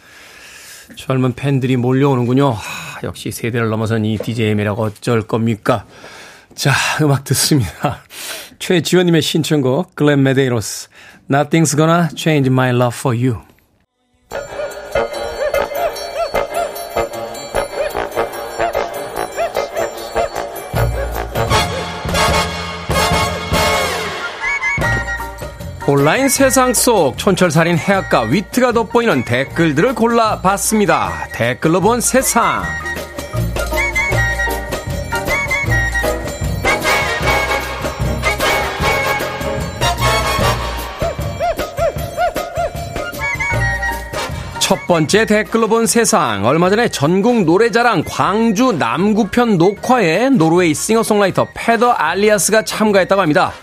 [0.98, 2.52] 젊은 팬들이 몰려오는군요.
[2.52, 5.86] 하, 역시 세대를 넘어선 이 DJM이라고 어쩔 겁니까?
[6.54, 8.04] 자, 음악 듣습니다.
[8.60, 10.90] 최지원님의 신청곡, 글렌 메데이로스.
[11.28, 13.42] Nothing's gonna change my love for you.
[25.88, 31.28] 온라인 세상 속 촌철살인 해학과 위트가 돋보이는 댓글들을 골라봤습니다.
[31.32, 32.64] 댓글로 본 세상.
[44.60, 46.46] 첫 번째 댓글로 본 세상.
[46.46, 53.54] 얼마 전에 전국 노래자랑 광주 남구편 녹화에 노르웨이 싱어송라이터 페더 알리아스가 참가했다고 합니다.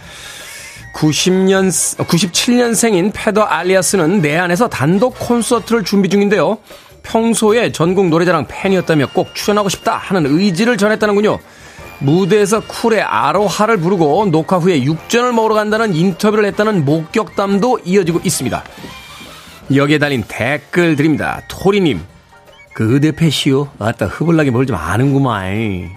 [0.95, 1.69] 90년,
[2.07, 6.59] 97년생인 페더 알리아스는 내안에서 단독 콘서트를 준비 중인데요.
[7.03, 11.39] 평소에 전국 노래자랑 팬이었다며 꼭 출연하고 싶다 하는 의지를 전했다는군요.
[11.99, 18.65] 무대에서 쿨의 아로하를 부르고 녹화 후에 육전을 먹으러 간다는 인터뷰를 했다는 목격담도 이어지고 있습니다.
[19.75, 21.43] 여기에 달린 댓글 드립니다.
[21.49, 22.03] 토리님,
[22.75, 23.69] 그 의대 패시오.
[23.79, 25.91] 아따, 흐블나게 뭘좀 아는구만.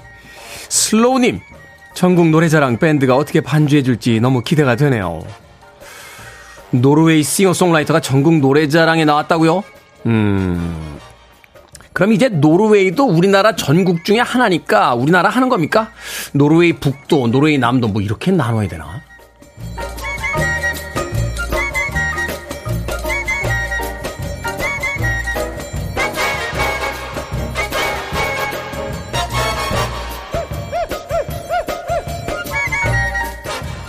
[0.69, 1.39] 슬로우님,
[1.95, 5.23] 전국 노래자랑 밴드가 어떻게 반주해줄지 너무 기대가 되네요.
[6.71, 9.63] 노르웨이 싱어송라이터가 전국 노래자랑에 나왔다고요?
[10.07, 10.99] 음.
[11.93, 15.91] 그럼 이제 노르웨이도 우리나라 전국 중에 하나니까 우리나라 하는 겁니까?
[16.33, 19.01] 노르웨이 북도, 노르웨이 남도 뭐 이렇게 나눠야 되나?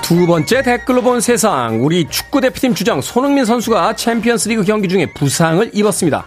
[0.06, 1.84] 두 번째 댓글로 본 세상.
[1.84, 6.24] 우리 축구 대표팀 주장 손흥민 선수가 챔피언스 리그 경기 중에 부상을 입었습니다.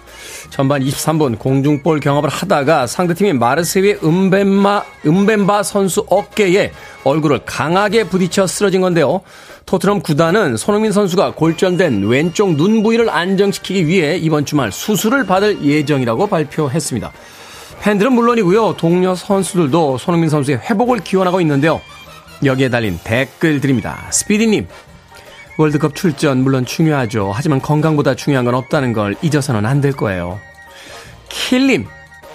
[0.49, 6.73] 전반 23분 공중볼 경합을 하다가 상대팀인 마르세유의 음벰마, 음벰바 선수 어깨에
[7.05, 9.21] 얼굴을 강하게 부딪혀 쓰러진 건데요.
[9.65, 16.27] 토트넘 구단은 손흥민 선수가 골절된 왼쪽 눈 부위를 안정시키기 위해 이번 주말 수술을 받을 예정이라고
[16.27, 17.13] 발표했습니다.
[17.79, 18.75] 팬들은 물론이고요.
[18.75, 21.79] 동료 선수들도 손흥민 선수의 회복을 기원하고 있는데요.
[22.43, 24.07] 여기에 달린 댓글 드립니다.
[24.11, 24.67] 스피디님,
[25.57, 27.31] 월드컵 출전 물론 중요하죠.
[27.33, 30.39] 하지만 건강보다 중요한 건 없다는 걸 잊어서는 안 될 거예요.
[31.27, 31.85] 킬님,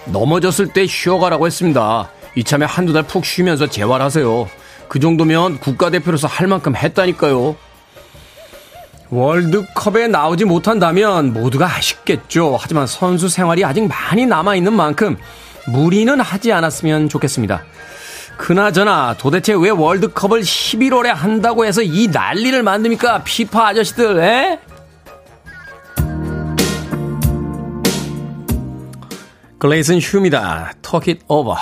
[0.07, 2.11] 넘어졌을 때 쉬어가라고 했습니다.
[2.37, 4.49] 이참에 한두 달 푹 쉬면서 재활하세요.
[4.89, 7.57] 그 정도면 국가대표로서 할 만큼 했다니까요.
[9.11, 12.59] 월드컵에 나오지 못한다면 모두가 아쉽겠죠.
[12.61, 15.17] 하지만 선수 생활이 아직 많이 남아있는 만큼
[15.69, 17.63] 무리는 하지 않았으면 좋겠습니다.
[18.37, 23.23] 그나저나 도대체 왜 월드컵을 11월에 한다고 해서 이 난리를 만듭니까?
[23.25, 24.61] 피파 아저씨들, 에?
[29.59, 29.99] 글레이슨.
[30.83, 31.57] Talk it over.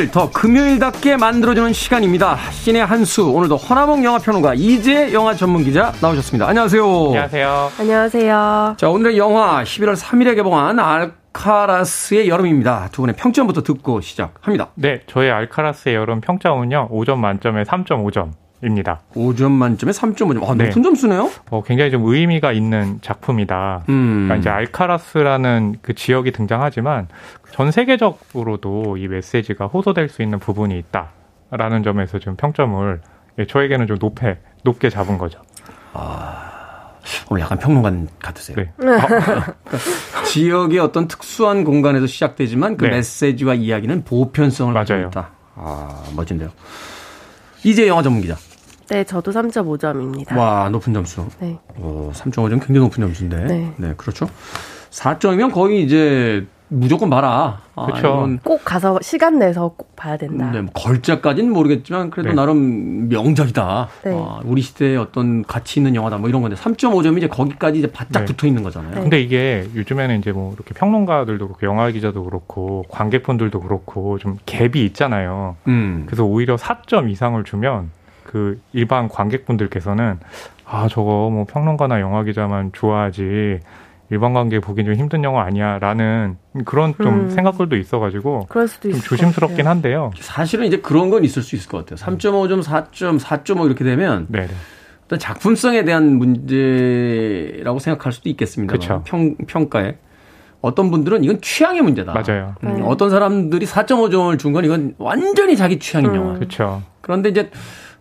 [0.00, 2.36] 금요일을 더 금요일답게 만들어주는 시간입니다.
[2.50, 6.48] 신의 한수 오늘도 허나몽 영화평론가 이재 영화 전문 기자 나오셨습니다.
[6.48, 6.84] 안녕하세요.
[6.84, 7.72] 안녕하세요.
[7.78, 8.76] 안녕하세요.
[8.78, 12.88] 자 오늘의 영화 11월 3일에 개봉한 알카라스의 여름입니다.
[12.92, 14.68] 두 분의 평점부터 듣고 시작합니다.
[14.74, 18.30] 네, 저의 알카라스의 여름 평점은요 5점 만점에 3.5점.
[18.62, 19.00] 입니다.
[19.14, 20.46] 5점 만점에 3.5점.
[20.46, 20.66] 아, 네.
[20.66, 21.30] 높은 점수네요?
[21.50, 23.84] 어, 굉장히 좀 의미가 있는 작품이다.
[23.88, 24.26] 음.
[24.26, 27.08] 그러니까 이제 알카라스라는 그 지역이 등장하지만
[27.52, 33.00] 전 세계적으로도 이 메시지가 호소될 수 있는 부분이 있다라는 점에서 좀 평점을
[33.38, 35.40] 예, 저에게는 좀 높게 높게 잡은 거죠.
[35.92, 36.92] 아,
[37.30, 38.56] 오늘 약간 평론가 같으세요.
[38.56, 38.72] 네.
[38.76, 39.54] 그러니까
[40.26, 42.92] 지역의 어떤 특수한 공간에서 시작되지만 그 네.
[42.92, 45.08] 메시지와 이야기는 보편성을 맞아요.
[45.08, 45.30] 있다.
[45.56, 46.50] 아, 멋진데요.
[47.64, 48.36] 이제 영화 전문 기자.
[48.88, 50.36] 네, 저도 3.5점입니다.
[50.36, 51.26] 와, 높은 점수.
[51.38, 51.58] 네.
[51.76, 53.74] 어, 3.5점 굉장히 높은 점수인데.
[53.76, 53.94] 네.
[53.96, 54.28] 그렇죠.
[54.90, 57.58] 4점이면 거의 이제 무조건 봐라.
[57.74, 57.98] 아, 그쵸.
[57.98, 60.50] 이건 꼭 가서 시간 내서 꼭 봐야 된다.
[60.52, 62.34] 네, 뭐 걸작까지는 모르겠지만 그래도 네.
[62.34, 63.88] 나름 명작이다.
[64.04, 64.12] 네.
[64.14, 66.18] 아, 우리 시대의 어떤 가치 있는 영화다.
[66.18, 68.24] 뭐 이런 건데 3.5점이 이제 거기까지 이제 바짝 네.
[68.26, 68.94] 붙어 있는 거잖아요.
[68.94, 69.00] 네.
[69.00, 74.76] 근데 이게 요즘에는 이제 뭐 이렇게 평론가들도 그렇고 영화 기자도 그렇고 관객분들도 그렇고 좀 갭이
[74.76, 75.56] 있잖아요.
[75.66, 76.04] 음.
[76.06, 77.90] 그래서 오히려 4점 이상을 주면
[78.22, 80.20] 그 일반 관객분들께서는
[80.64, 83.58] 아 저거 뭐 평론가나 영화 기자만 좋아하지
[84.10, 87.30] 일반 관객 보기 좀 힘든 영화 아니야라는 그런 좀 음.
[87.30, 89.66] 생각들도 있어가지고 그럴 수도 좀 조심스럽긴.
[89.68, 90.10] 한데요.
[90.20, 91.96] 사실은 이제 그런 건 있을 수 있을 것 같아요.
[91.96, 94.48] 3.5점, 4점, 4.5 이렇게 되면 네네.
[95.04, 98.72] 어떤 작품성에 대한 문제라고 생각할 수도 있겠습니다.
[98.72, 99.02] 그쵸.
[99.06, 99.96] 평, 평가에.
[100.60, 102.12] 어떤 분들은 이건 취향의 문제다.
[102.12, 102.54] 맞아요.
[102.64, 102.82] 음, 네.
[102.84, 106.16] 어떤 사람들이 4.5점을 준 건 이건 완전히 자기 취향인 음.
[106.16, 106.34] 영화.
[106.34, 106.82] 그렇죠.
[107.00, 107.50] 그런데 이제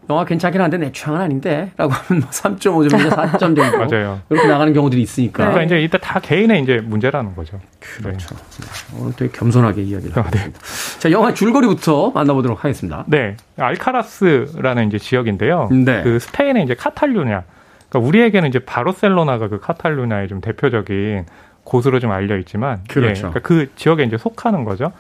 [0.10, 4.20] 영화 괜찮긴 한데 내 취향은 아닌데 라고 하면 3.5점인데 4점 정도 맞아요.
[4.30, 7.60] 이렇게 나가는 경우들이 있으니까 그러니까 이제 일단 다 개인의 이제 문제라는 거죠.
[7.80, 8.36] 그렇죠.
[8.36, 9.00] 네.
[9.00, 10.52] 오늘 되게 겸손하게 이야기를 아, 하고 네.
[10.98, 13.04] 자 영화 줄거리부터 만나보도록 하겠습니다.
[13.08, 15.70] 네, 알카라스라는 이제 지역인데요.
[15.72, 16.02] 네.
[16.02, 17.44] 그 스페인의 이제 카탈루냐.
[17.90, 21.26] 그러니까 우리에게는 이제 바르셀로나가 그 카탈루냐의 좀 대표적인
[21.64, 23.10] 곳으로 좀 알려 있지만, 그렇죠.
[23.10, 24.92] 예, 그러니까 그 지역에 이제 속하는 거죠.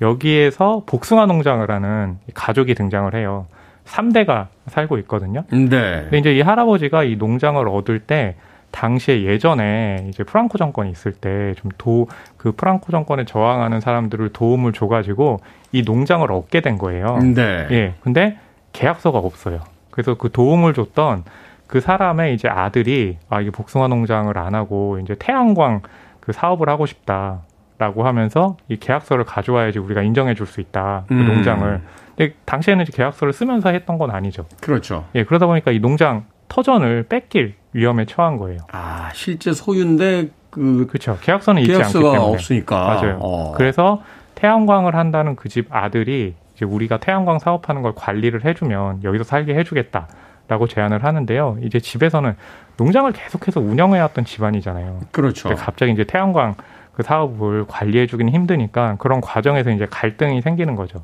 [0.00, 3.46] 여기에서 복숭아 농장을 하는 이 가족이 등장을 해요.
[3.84, 5.44] 3대가 살고 있거든요.
[5.50, 5.68] 네.
[6.02, 8.36] 근데 이제 이 할아버지가 이 농장을 얻을 때
[8.70, 12.06] 당시에 예전에 이제 프랑코 정권이 있을 때 좀 도
[12.38, 15.40] 그 프랑코 정권에 저항하는 사람들을 도움을 줘가지고
[15.72, 17.18] 이 농장을 얻게 된 거예요.
[17.34, 17.66] 네.
[17.70, 17.94] 예.
[18.00, 18.38] 근데
[18.72, 19.60] 계약서가 없어요.
[19.90, 21.24] 그래서 그 도움을 줬던
[21.66, 25.82] 그 사람의 이제 아들이 아 이게 복숭아 농장을 안 하고 이제 태양광
[26.20, 31.26] 그 사업을 하고 싶다라고 하면서 이 계약서를 가져와야지 우리가 인정해 줄 수 있다 그 음.
[31.26, 31.80] 농장을.
[32.44, 34.46] 당시에는 계약서를 쓰면서 했던 건 아니죠.
[34.60, 35.04] 그렇죠.
[35.14, 38.58] 예, 그러다 보니까 이 농장 터전을 뺏길 위험에 처한 거예요.
[38.72, 41.18] 아 실제 소유인데 그 그렇죠.
[41.20, 42.32] 계약서는 있지 않기 계약서가 때문에.
[42.32, 42.84] 없으니까.
[42.84, 43.18] 맞아요.
[43.22, 43.52] 어.
[43.56, 44.02] 그래서
[44.34, 50.08] 태양광을 한다는 그 집 아들이 이제 우리가 태양광 사업하는 걸 관리를 해주면 여기서 살게 해주겠다
[50.48, 51.56] 라고 제안을 하는데요.
[51.62, 52.34] 이제 집에서는
[52.76, 55.00] 농장을 계속해서 운영해왔던 집안이잖아요.
[55.12, 55.54] 그렇죠.
[55.54, 56.54] 갑자기 이제 태양광
[56.92, 61.00] 그 사업을 관리해주기는 힘드니까 그런 과정에서 이제 갈등이 생기는 거죠.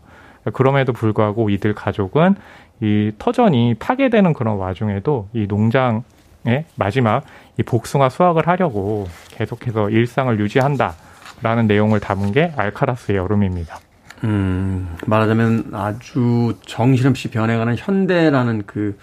[0.53, 2.37] 그럼에도 불구하고 이들 가족은
[2.81, 7.25] 이 터전이 파괴되는 그런 와중에도 이 농장의 마지막
[7.59, 13.79] 이 복숭아 수확을 하려고 계속해서 일상을 유지한다라는 내용을 담은 게 알카라스의 여름입니다.
[14.25, 18.99] 음, 말하자면 아주 정신없이 변해가는 현대라는 그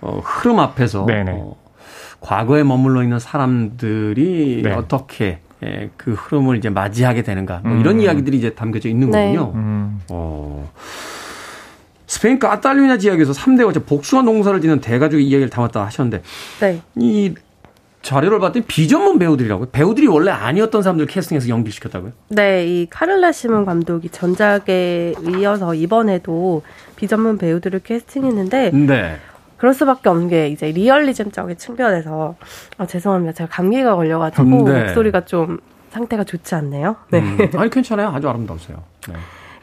[0.00, 1.32] 어, 흐름 앞에서 네네.
[1.32, 1.56] 어,
[2.20, 4.72] 과거에 머물러 있는 사람들이 네.
[4.72, 8.00] 어떻게 예, 그 흐름을 이제 맞이하게 되는가 뭐 이런 음.
[8.00, 9.26] 이야기들이 이제 담겨져 있는 네.
[9.26, 9.52] 거군요.
[9.54, 10.70] 음, 어,
[12.06, 16.22] 스페인 카탈루냐 지역에서 3대 어째 복숭아 농사를 짓는 대가족의 이야기를 담았다 하셨는데
[16.60, 16.80] 네.
[16.96, 17.34] 이
[18.02, 19.70] 자료를 봤더니 비전문 배우들이라고요.
[19.70, 22.12] 배우들이 원래 아니었던 사람들 캐스팅해서 연기시켰다고요?
[22.28, 26.62] 네, 이 카를라 시몬 감독이 전작에 이어서 이번에도
[26.96, 29.16] 비전문 배우들을 캐스팅했는데 네.
[29.64, 32.34] 그럴 수밖에 없는 게 이제 리얼리즘적인 측면에서
[32.76, 33.32] 아, 죄송합니다.
[33.32, 34.80] 제가 감기가 걸려가지고 네.
[34.80, 35.58] 목소리가 좀
[35.88, 36.96] 상태가 좋지 않네요.
[37.10, 37.20] 네.
[37.20, 38.08] 음, 아니 괜찮아요.
[38.08, 38.82] 아주 아름다우세요.
[39.08, 39.14] 네.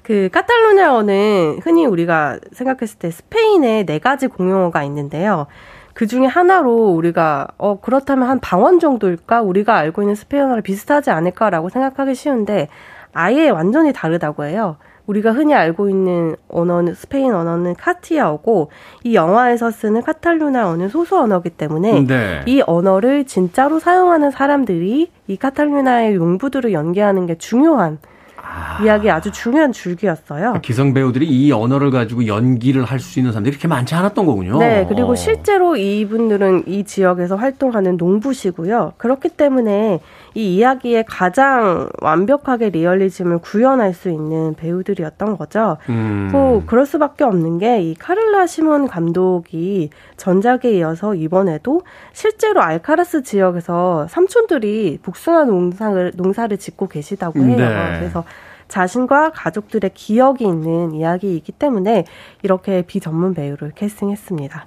[0.01, 5.45] 그 카탈루냐어는 흔히 우리가 생각했을 때 스페인에 네 가지 공용어가 있는데요.
[5.93, 11.69] 그 중에 하나로 우리가 어 그렇다면 한 방언 정도일까 우리가 알고 있는 스페인어랑 비슷하지 않을까라고
[11.69, 12.69] 생각하기 쉬운데
[13.13, 14.77] 아예 완전히 다르다고 해요.
[15.07, 18.69] 우리가 흔히 알고 있는 언어는 스페인 언어는 카티아어고
[19.03, 22.41] 이 영화에서 쓰는 카탈루나어는 소수 언어기 때문에 네.
[22.45, 27.97] 이 언어를 진짜로 사용하는 사람들이 이 카탈루나의 용부들을 연기하는 게 중요한
[28.43, 28.83] 아.
[28.83, 30.55] 이야기 아주 중요한 줄기였어요.
[30.61, 34.57] 기성 배우들이 이 언어를 가지고 연기를 할 수 있는 사람들이 그렇게 많지 않았던 거군요.
[34.59, 35.15] 네, 그리고 어.
[35.15, 38.93] 실제로 이분들은 이 지역에서 활동하는 농부시고요.
[38.97, 39.99] 그렇기 때문에
[40.33, 45.77] 이 이야기에 가장 완벽하게 리얼리즘을 구현할 수 있는 배우들이었던 거죠.
[45.89, 46.29] 음.
[46.31, 51.81] 뭐 그럴 수밖에 없는 게 이 카를라 시몬 감독이 전작에 이어서 이번에도
[52.13, 57.57] 실제로 알카라스 지역에서 삼촌들이 복숭아 농사를 농사를 짓고 계시다고 해요.
[57.57, 57.99] 네.
[57.99, 58.23] 그래서
[58.67, 62.05] 자신과 가족들의 기억이 있는 이야기이기 때문에
[62.41, 64.65] 이렇게 비전문 배우를 캐스팅했습니다.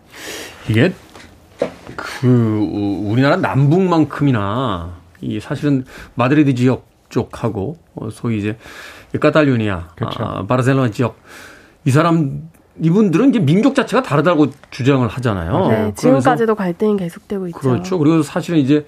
[0.69, 0.93] 이게
[1.97, 8.57] 그 우리나라 남북만큼이나 이 사실은 마드리드 지역 쪽하고 어, 소위 이제
[9.19, 10.23] 카탈루니아, 그렇죠.
[10.23, 11.17] 아, 바르셀로나 지역
[11.85, 12.49] 이 사람
[12.81, 15.69] 이분들은 이제 민족 자체가 다르다고 주장을 하잖아요.
[15.69, 17.59] 네, 지금까지도 갈등이 계속되고 있죠.
[17.59, 17.99] 그렇죠.
[17.99, 18.85] 그리고 사실은 이제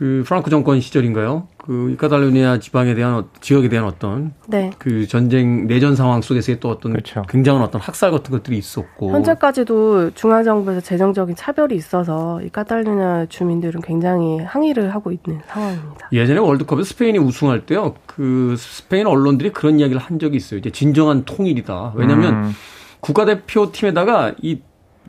[0.00, 1.46] 그 프랑크 정권 시절인가요?
[1.58, 4.70] 그 카탈루니아 지방에 대한 어, 지역에 대한 어떤 네.
[4.78, 7.20] 그 전쟁 내전 상황 속에서의 또 어떤 그렇죠.
[7.28, 13.82] 굉장한 어떤 학살 같은 것들이 있었고 현재까지도 중앙 정부에서 재정적인 차별이 있어서 이 카탈루니아 주민들은
[13.82, 16.08] 굉장히 항의를 하고 있는 상황입니다.
[16.14, 17.94] 예전에 월드컵에 스페인이 우승할 때요.
[18.06, 20.60] 그 스페인 언론들이 그런 이야기를 한 적이 있어요.
[20.60, 21.92] 이제 진정한 통일이다.
[21.94, 22.52] 왜냐하면 음.
[23.00, 24.62] 국가대표 팀에다가 이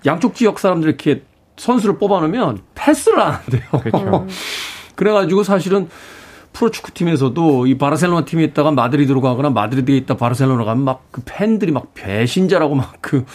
[0.06, 1.24] 양쪽 지역 사람들 이렇게
[1.56, 3.64] 선수를 뽑아놓으면 패스를 안 한대요.
[3.72, 4.28] 그렇죠.
[4.96, 5.90] 그래가지고 사실은
[6.54, 11.94] 프로축구팀에서도 이 바르셀로나 팀에 있다가 마드리드로 가거나 마드리드에 있다 바르셀로나 가면 막 그 팬들이 막
[11.94, 13.26] 배신자라고 막그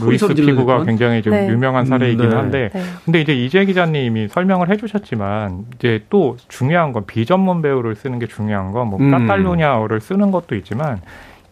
[0.00, 1.48] 루이스 피구가 굉장히 좀 네.
[1.48, 2.36] 유명한 사례이긴 음, 네.
[2.36, 2.82] 한데 네.
[3.04, 8.72] 근데 이제 이재 기자님이 설명을 해주셨지만 이제 또 중요한 건 비전문 배우를 쓰는 게 중요한
[8.72, 9.10] 건뭐 음.
[9.10, 11.00] 카탈루냐어를 쓰는 것도 있지만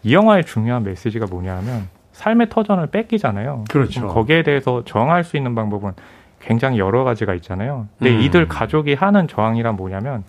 [0.03, 3.65] 이 영화의 중요한 메시지가 뭐냐면 삶의 터전을 뺏기잖아요.
[3.69, 4.07] 그렇죠.
[4.07, 5.93] 거기에 대해서 정할 수 있는 방법은
[6.47, 7.87] 굉장히 여러 가지가 있잖아요.
[7.99, 8.21] 근데 음.
[8.21, 10.23] 이들 가족이 하는 저항이란 뭐냐면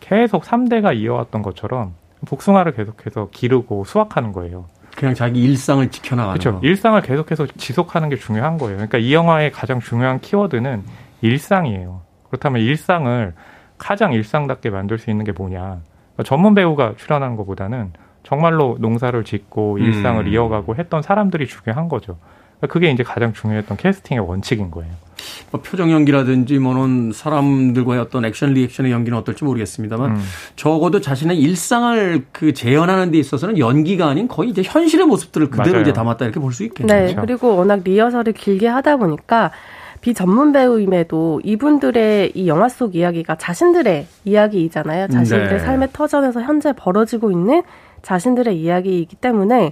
[0.00, 1.92] 계속 3대가 이어왔던 것처럼
[2.26, 4.64] 복숭아를 계속해서 기르고 수확하는 거예요.
[4.96, 6.58] 그냥 자기 일상을 지켜나가는 그렇죠.
[6.58, 6.66] 거.
[6.66, 8.76] 일상을 계속해서 지속하는 게 중요한 거예요.
[8.76, 10.84] 그러니까 이 영화의 가장 중요한 키워드는
[11.20, 12.00] 일상이에요.
[12.28, 13.34] 그렇다면 일상을
[13.76, 15.58] 가장 일상답게 만들 수 있는 게 뭐냐.
[15.58, 17.92] 그러니까 전문 배우가 출연하는 것보다는
[18.22, 20.32] 정말로 농사를 짓고 일상을 음.
[20.32, 22.18] 이어가고 했던 사람들이 중요한 거죠.
[22.56, 25.07] 그러니까 그게 이제 가장 중요했던 캐스팅의 원칙인 거예요.
[25.50, 30.22] 뭐 표정 연기라든지 뭐는 사람들과의 어떤 액션 리액션의 연기는 어떨지 모르겠습니다만 음.
[30.56, 35.82] 적어도 자신의 일상을 그 재현하는 데 있어서는 연기가 아닌 거의 이제 현실의 모습들을 그대로 맞아요.
[35.82, 37.06] 이제 담았다 이렇게 볼 수 있겠네요.
[37.06, 37.14] 네.
[37.14, 39.50] 그리고 워낙 리허설을 길게 하다 보니까
[40.00, 45.08] 비전문 배우임에도 이분들의 이 영화 속 이야기가 자신들의 이야기이잖아요.
[45.08, 45.58] 자신들의 네.
[45.58, 47.62] 삶의 터전에서 현재 벌어지고 있는
[48.02, 49.70] 자신들의 이야기이기 때문에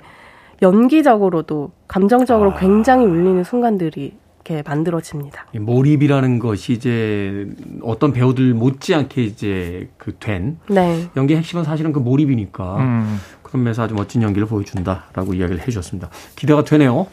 [0.62, 2.56] 연기적으로도 감정적으로 아.
[2.56, 4.14] 굉장히 울리는 순간들이
[4.46, 5.46] 이렇게 만들어집니다.
[5.58, 7.48] 몰입이라는 것이 이제
[7.82, 11.08] 어떤 배우들 못지않게 이제 그된 네.
[11.16, 13.20] 연기의 핵심은 사실은 그 몰입이니까 음.
[13.42, 16.10] 그런 면에서 아주 멋진 연기를 보여준다라고 이야기를 해주셨습니다.
[16.36, 17.08] 기대가 되네요.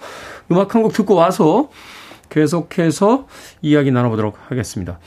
[0.51, 1.69] 음악 한 곡 듣고 와서
[2.29, 3.27] 계속해서
[3.61, 4.99] 이야기 나눠보도록 하겠습니다.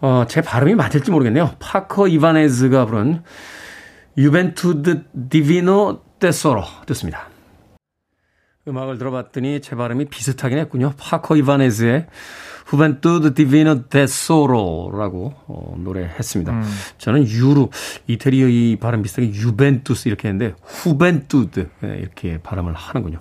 [0.00, 1.52] 어, 제 발음이 맞을지 모르겠네요.
[1.58, 3.22] 파코 이바네즈가 부른
[4.18, 7.28] Juventud divino tesoro 듣습니다.
[8.68, 10.92] 음악을 들어봤더니 제 발음이 비슷하긴 했군요.
[10.98, 12.06] 파코 이바네즈의
[12.66, 16.52] Juventud divino tesoro라고 어, 노래했습니다.
[16.52, 16.62] 음.
[16.98, 17.70] 저는 유로
[18.08, 23.20] 이태리어 이 발음 비슷하게 유벤투스 이렇게 했는데 Juventud 네, 이렇게 발음을 하는군요.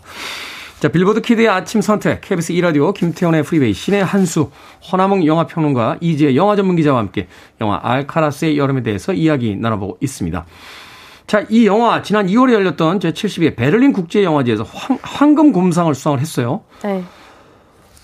[0.80, 4.52] 자, 빌보드 키드의 아침 선택, KBS 2라디오, 김태훈의 프리웨이, 신의 한수,
[4.92, 7.28] 허남웅 영화평론가, 이지혜 영화 전문 기자와 함께
[7.62, 10.46] 영화 알카라스의 여름에 대해서 이야기 나눠보고 있습니다.
[11.28, 16.62] 자, 이 영화 지난 2월에 열렸던 제72회 베를린 국제영화제에서 황, 황금 곰상을 수상을 했어요.
[16.84, 17.04] 네.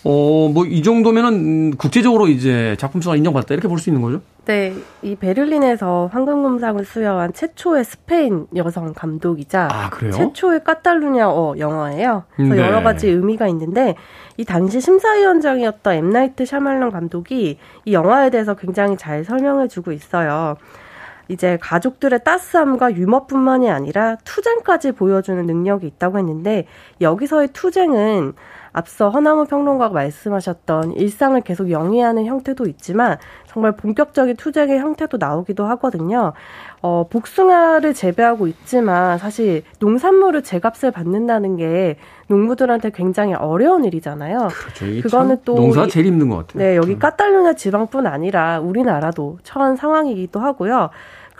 [0.03, 4.21] 어, 뭐 이 정도면은 국제적으로 이제 작품성을 인정받았다 이렇게 볼 수 있는 거죠?
[4.45, 12.23] 네, 이 베를린에서 황금곰상을 수여한 최초의 스페인 여성 감독이자 아, 최초의 카탈루냐어 영화예요.
[12.35, 12.61] 그래서 네.
[12.61, 13.93] 여러 가지 의미가 있는데
[14.37, 20.57] 이 당시 심사위원장이었던 엠나이트 샤말런 감독이 이 영화에 대해서 굉장히 잘 설명해 주고 있어요.
[21.31, 26.67] 이제 가족들의 따스함과 유머뿐만이 아니라 투쟁까지 보여주는 능력이 있다고 했는데
[26.99, 28.33] 여기서의 투쟁은
[28.73, 36.31] 앞서 허나무 평론가가 말씀하셨던 일상을 계속 영위하는 형태도 있지만 정말 본격적인 투쟁의 형태도 나오기도 하거든요.
[36.81, 44.47] 어, 복숭아를 재배하고 있지만 사실 농산물을 제값을 받는다는 게 농부들한테 굉장히 어려운 일이잖아요.
[44.47, 45.01] 그렇죠.
[45.03, 46.63] 그거는 또 농사 제일 힘든 것 같아요.
[46.63, 46.99] 네, 여기 음.
[46.99, 50.91] 까탈루냐 지방뿐 아니라 우리나라도 처한 상황이기도 하고요.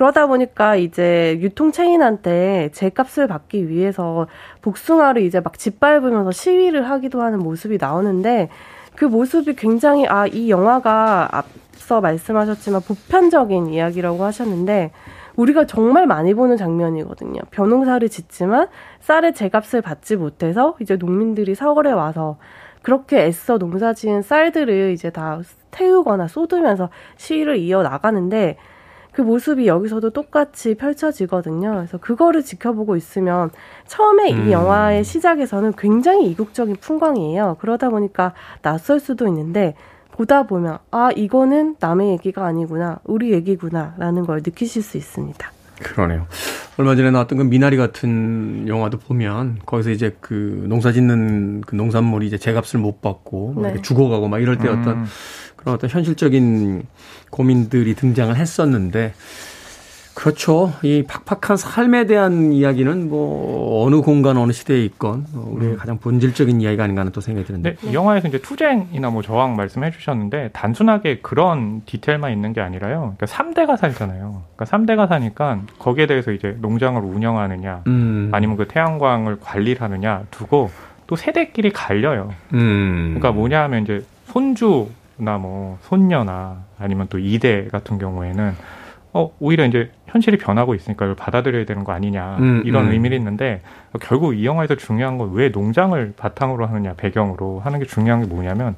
[0.02, 4.26] 그러다 보니까 이제 유통체인한테 제값을 받기 위해서
[4.64, 8.49] 복숭아를 이제 막 짓밟으면서 시위를 하기도 하는 모습이 나오는데
[8.95, 14.89] 그 모습이 굉장히 아, 이 영화가 앞서 말씀하셨지만 보편적인 이야기라고 하셨는데
[15.36, 17.39] 우리가 정말 많이 보는 장면이거든요.
[17.52, 18.70] 벼농사를 짓지만
[19.02, 22.38] 쌀의 제값을 받지 못해서 이제 농민들이 서울에 와서
[22.82, 28.58] 그렇게 애써 농사 지은 쌀들을 이제 다 태우거나 쏟으면서 시위를 이어 나가는데
[29.12, 31.74] 그 모습이 여기서도 똑같이 펼쳐지거든요.
[31.76, 33.49] 그래서 그거를 지켜보고 있으면
[33.88, 34.47] 처음에 음.
[34.47, 37.57] 이 영화의 시작에서는 굉장히 이국적인 풍광이에요.
[37.59, 39.76] 그러다 보니까 낯설 수도 있는데
[40.12, 45.51] 보다 보면 아 이거는 남의 얘기가 아니구나 우리 얘기구나라는 걸 느끼실 수 있습니다.
[45.82, 46.28] 그러네요.
[46.78, 52.28] 얼마 전에 나왔던 그 미나리 같은 영화도 보면 거기서 이제 그 농사 짓는 그 농산물이
[52.28, 53.82] 이제 제값을 못 받고 네.
[53.82, 54.80] 죽어가고 막 이럴 때 음.
[54.80, 55.05] 어떤
[55.62, 56.84] 그런 어떤 현실적인
[57.30, 59.14] 고민들이 등장을 했었는데
[60.14, 60.74] 그렇죠.
[60.84, 65.78] 이 팍팍한 삶에 대한 이야기는 뭐 어느 공간 어느 시대에 있건 우리의 음.
[65.78, 67.76] 가장 본질적인 이야기가 아닌가 하는 또 생각이 드는데.
[67.76, 73.16] 네, 이 영화에서 이제 투쟁이나 뭐 저항 말씀해 주셨는데 단순하게 그런 디테일만 있는 게 아니라요.
[73.18, 74.43] 그러니까 3대가 살잖아요.
[74.55, 78.30] 그러니까 3대 가 사니까 거기에 대해서 이제 농장을 운영하느냐 음.
[78.34, 80.72] 아니면 그 태양광을 관리를 하느냐 두고
[81.07, 82.34] 또 세대끼리 갈려요.
[82.53, 83.16] 음.
[83.18, 84.89] 그러니까 뭐냐 하면 이제 손주
[85.22, 88.53] 나 뭐 손녀나 아니면 또 이대 같은 경우에는
[89.13, 92.91] 어, 오히려 이제 현실이 변하고 있으니까 이걸 받아들여야 되는 거 아니냐 음, 이런 음.
[92.91, 93.61] 의미를 있는데
[94.01, 98.76] 결국 이 영화에서 중요한 건 왜 농장을 바탕으로 하느냐 배경으로 하는 게 중요한 게 뭐냐면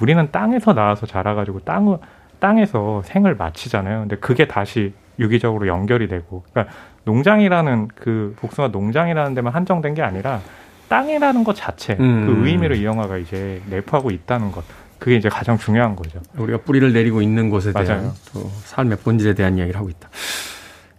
[0.00, 1.98] 우리는 땅에서 나와서 자라가지고 땅을
[2.38, 4.00] 땅에서 생을 마치잖아요.
[4.00, 6.72] 근데 그게 다시 유기적으로 연결이 되고 그러니까
[7.04, 10.40] 농장이라는 그 복숭아 농장이라는 데만 한정된 게 아니라
[10.88, 12.26] 땅이라는 것 자체 음.
[12.26, 14.64] 그 의미를 이 영화가 이제 내포하고 있다는 것.
[14.98, 16.20] 그게 이제 가장 중요한 거죠.
[16.36, 18.12] 우리가 뿌리를 내리고 있는 곳에 대한 맞아요.
[18.32, 20.08] 또 삶의 본질에 대한 이야기를 하고 있다.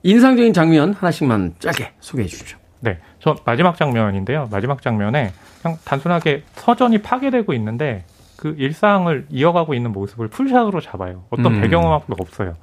[0.04, 2.58] 인상적인 장면 하나씩만 짧게 소개해 주십시오.
[2.80, 3.00] 네.
[3.20, 4.48] 저 마지막 장면인데요.
[4.52, 8.06] 마지막 장면에 그냥 단순하게 서전이 파괴되고 있는데
[8.38, 11.26] 그 일상을 이어가고 있는 모습을 풀샷으로 잡아요.
[11.30, 11.62] 어떤 음.
[11.62, 12.56] 배경음악도 없어요.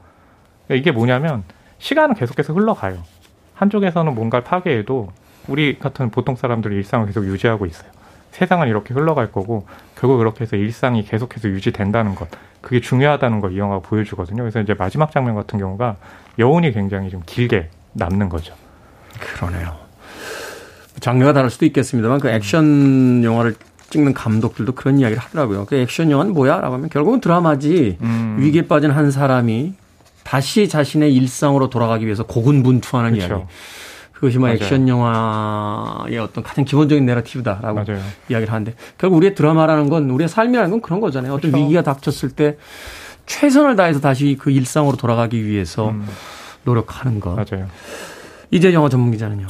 [0.66, 1.45] 그러니까 이게 뭐냐면
[1.78, 3.03] 시간은 계속해서 흘러가요.
[3.55, 5.12] 한쪽에서는 뭔가를 파괴해도
[5.49, 7.91] 우리 같은 보통 사람들이 일상을 계속 유지하고 있어요.
[8.37, 9.66] 세상은 이렇게 흘러갈 거고
[9.99, 12.28] 결국 그렇게 해서 일상이 계속해서 유지된다는 것
[12.61, 14.43] 그게 중요하다는 걸 이 영화가 보여주거든요.
[14.43, 15.97] 그래서 이제 마지막 장면 같은 경우가
[16.39, 18.53] 여운이 굉장히 좀 길게 남는 거죠.
[19.18, 19.76] 그러네요.
[21.01, 23.55] 장르가 다를 수도 있겠습니다만 그 액션 영화를
[23.89, 25.64] 찍는 감독들도 그런 이야기를 하더라고요.
[25.64, 26.61] 그 액션 영화는 뭐야?
[26.61, 28.37] 라고 하면 결국은 드라마지 음.
[28.39, 29.74] 위기에 빠진 한 사람이
[30.24, 33.34] 다시 자신의 일상으로 돌아가기 위해서 고군분투하는 그렇죠.
[33.34, 33.45] 이야기.
[34.17, 38.01] 그것이 뭐 액션 영화의 어떤 가장 기본적인 내러티브다라고 맞아요.
[38.31, 41.35] 이야기를 하는데 결국 우리의 드라마라는 건 우리의 삶이라는 건 그런 거잖아요.
[41.35, 41.62] 어떤 그렇죠.
[41.64, 42.57] 위기가 닥쳤을 때
[43.27, 46.07] 최선을 다해서 다시 그 일상으로 돌아가기 위해서 음.
[46.64, 47.35] 노력하는 것.
[47.35, 47.67] 맞아요.
[48.51, 49.47] 이제 영화 전문 기자는요.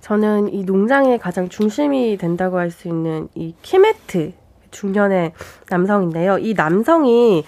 [0.00, 4.32] 저는 이 농장의 가장 중심이 된다고 할 수 있는 이 키메트
[4.70, 5.32] 중년의
[5.68, 6.38] 남성인데요.
[6.38, 7.44] 이 남성이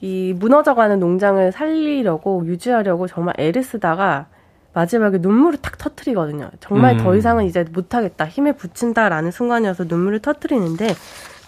[0.00, 4.26] 이 무너져가는 농장을 살리려고 유지하려고 정말 애를 쓰다가
[4.72, 6.50] 마지막에 눈물을 탁 터트리거든요.
[6.60, 7.02] 정말 음.
[7.02, 10.94] 더 이상은 이제 못하겠다, 힘에 붙인다라는 순간이어서 눈물을 터트리는데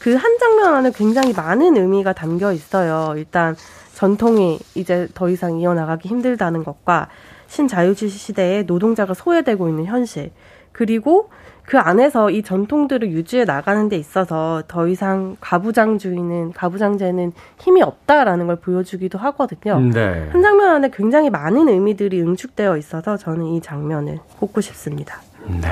[0.00, 3.14] 그 한 장면 안에 굉장히 많은 의미가 담겨 있어요.
[3.16, 3.54] 일단
[3.94, 7.08] 전통이 이제 더 이상 이어나가기 힘들다는 것과
[7.48, 10.32] 신자유주의 시대에 노동자가 소외되고 있는 현실,
[10.72, 11.28] 그리고
[11.70, 18.56] 그 안에서 이 전통들을 유지해 나가는 데 있어서 더 이상 가부장주의는 가부장제는 힘이 없다라는 걸
[18.56, 19.78] 보여주기도 하거든요.
[19.78, 20.28] 네.
[20.32, 25.20] 한 장면 안에 굉장히 많은 의미들이 응축되어 있어서 저는 이 장면을 꼽고 싶습니다.
[25.46, 25.68] 네.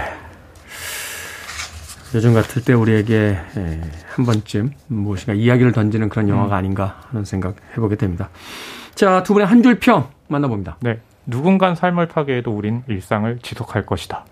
[2.14, 3.80] 요즘 같을 때 우리에게 예,
[4.14, 6.59] 한 번쯤 무엇인가 이야기를 던지는 그런 영화가 음.
[6.59, 8.28] 아닌가 하는 생각 해보게 됩니다.
[8.94, 10.76] 자, 두 분의 한 줄 평 만나봅니다.
[10.78, 11.01] 네.
[11.26, 14.24] 누군가 삶을 파괴해도 우린 일상을 지속할 것이다.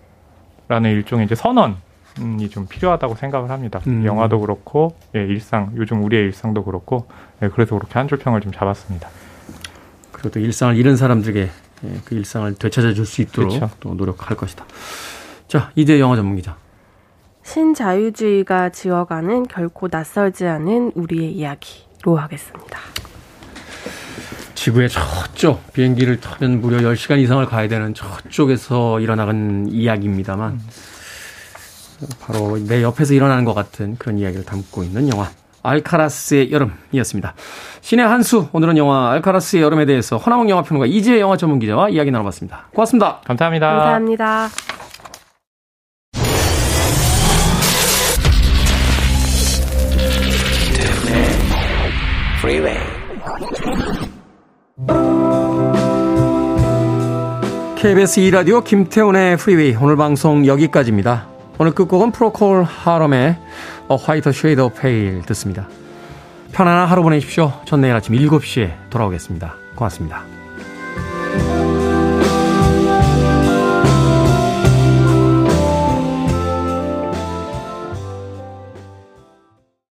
[0.67, 3.79] 라는 일종의 이제 선언이 좀 필요하다고 생각을 합니다.
[3.87, 4.03] 음.
[4.05, 7.07] 영화도 그렇고, 예, 일상, 요즘 우리의 일상도 그렇고,
[7.41, 9.07] 예, 그래서 그렇게 한 줄 평을 좀 잡았습니다.
[10.11, 11.49] 그리고 또 일상을 잃은 사람들에게
[11.83, 13.69] 예, 그 일상을 되찾아 줄 수 있도록 그렇죠.
[13.79, 14.65] 또 노력할 것이다.
[15.47, 16.55] 자, 이대 영화 전문 기자.
[17.43, 22.79] 신자유주의가 지어가는 결코 낯설지 않은 우리의 이야기로 하겠습니다.
[24.57, 30.59] 지구의 저쪽 비행기를 타면 무려 10시간 이상을 가야 되는 저쪽에서 일어나간 이야기입니다만
[32.19, 35.29] 바로 내 옆에서 일어나는 것 같은 그런 이야기를 담고 있는 영화
[35.61, 37.35] 알카라스의 여름이었습니다.
[37.81, 42.69] 신의 한수 오늘은 영화 알카라스의 여름에 대해서 허나몽 영화평론가 이지혜 영화 전문 기자와 이야기 나눠봤습니다.
[42.73, 43.21] 고맙습니다.
[43.25, 43.67] 감사합니다.
[43.67, 44.49] 감사합니다.
[57.77, 61.27] KBS 2라디오 김태훈의 프리웨이 오늘 방송 여기까지입니다.
[61.57, 63.35] 오늘 끝곡은 프로콜 하럼의
[63.89, 65.67] A White Shade of Pale 듣습니다.
[66.51, 67.53] 편안한 하루 보내십시오.
[67.65, 69.55] 전 내일 아침 7시에 돌아오겠습니다.
[69.75, 70.36] 고맙습니다.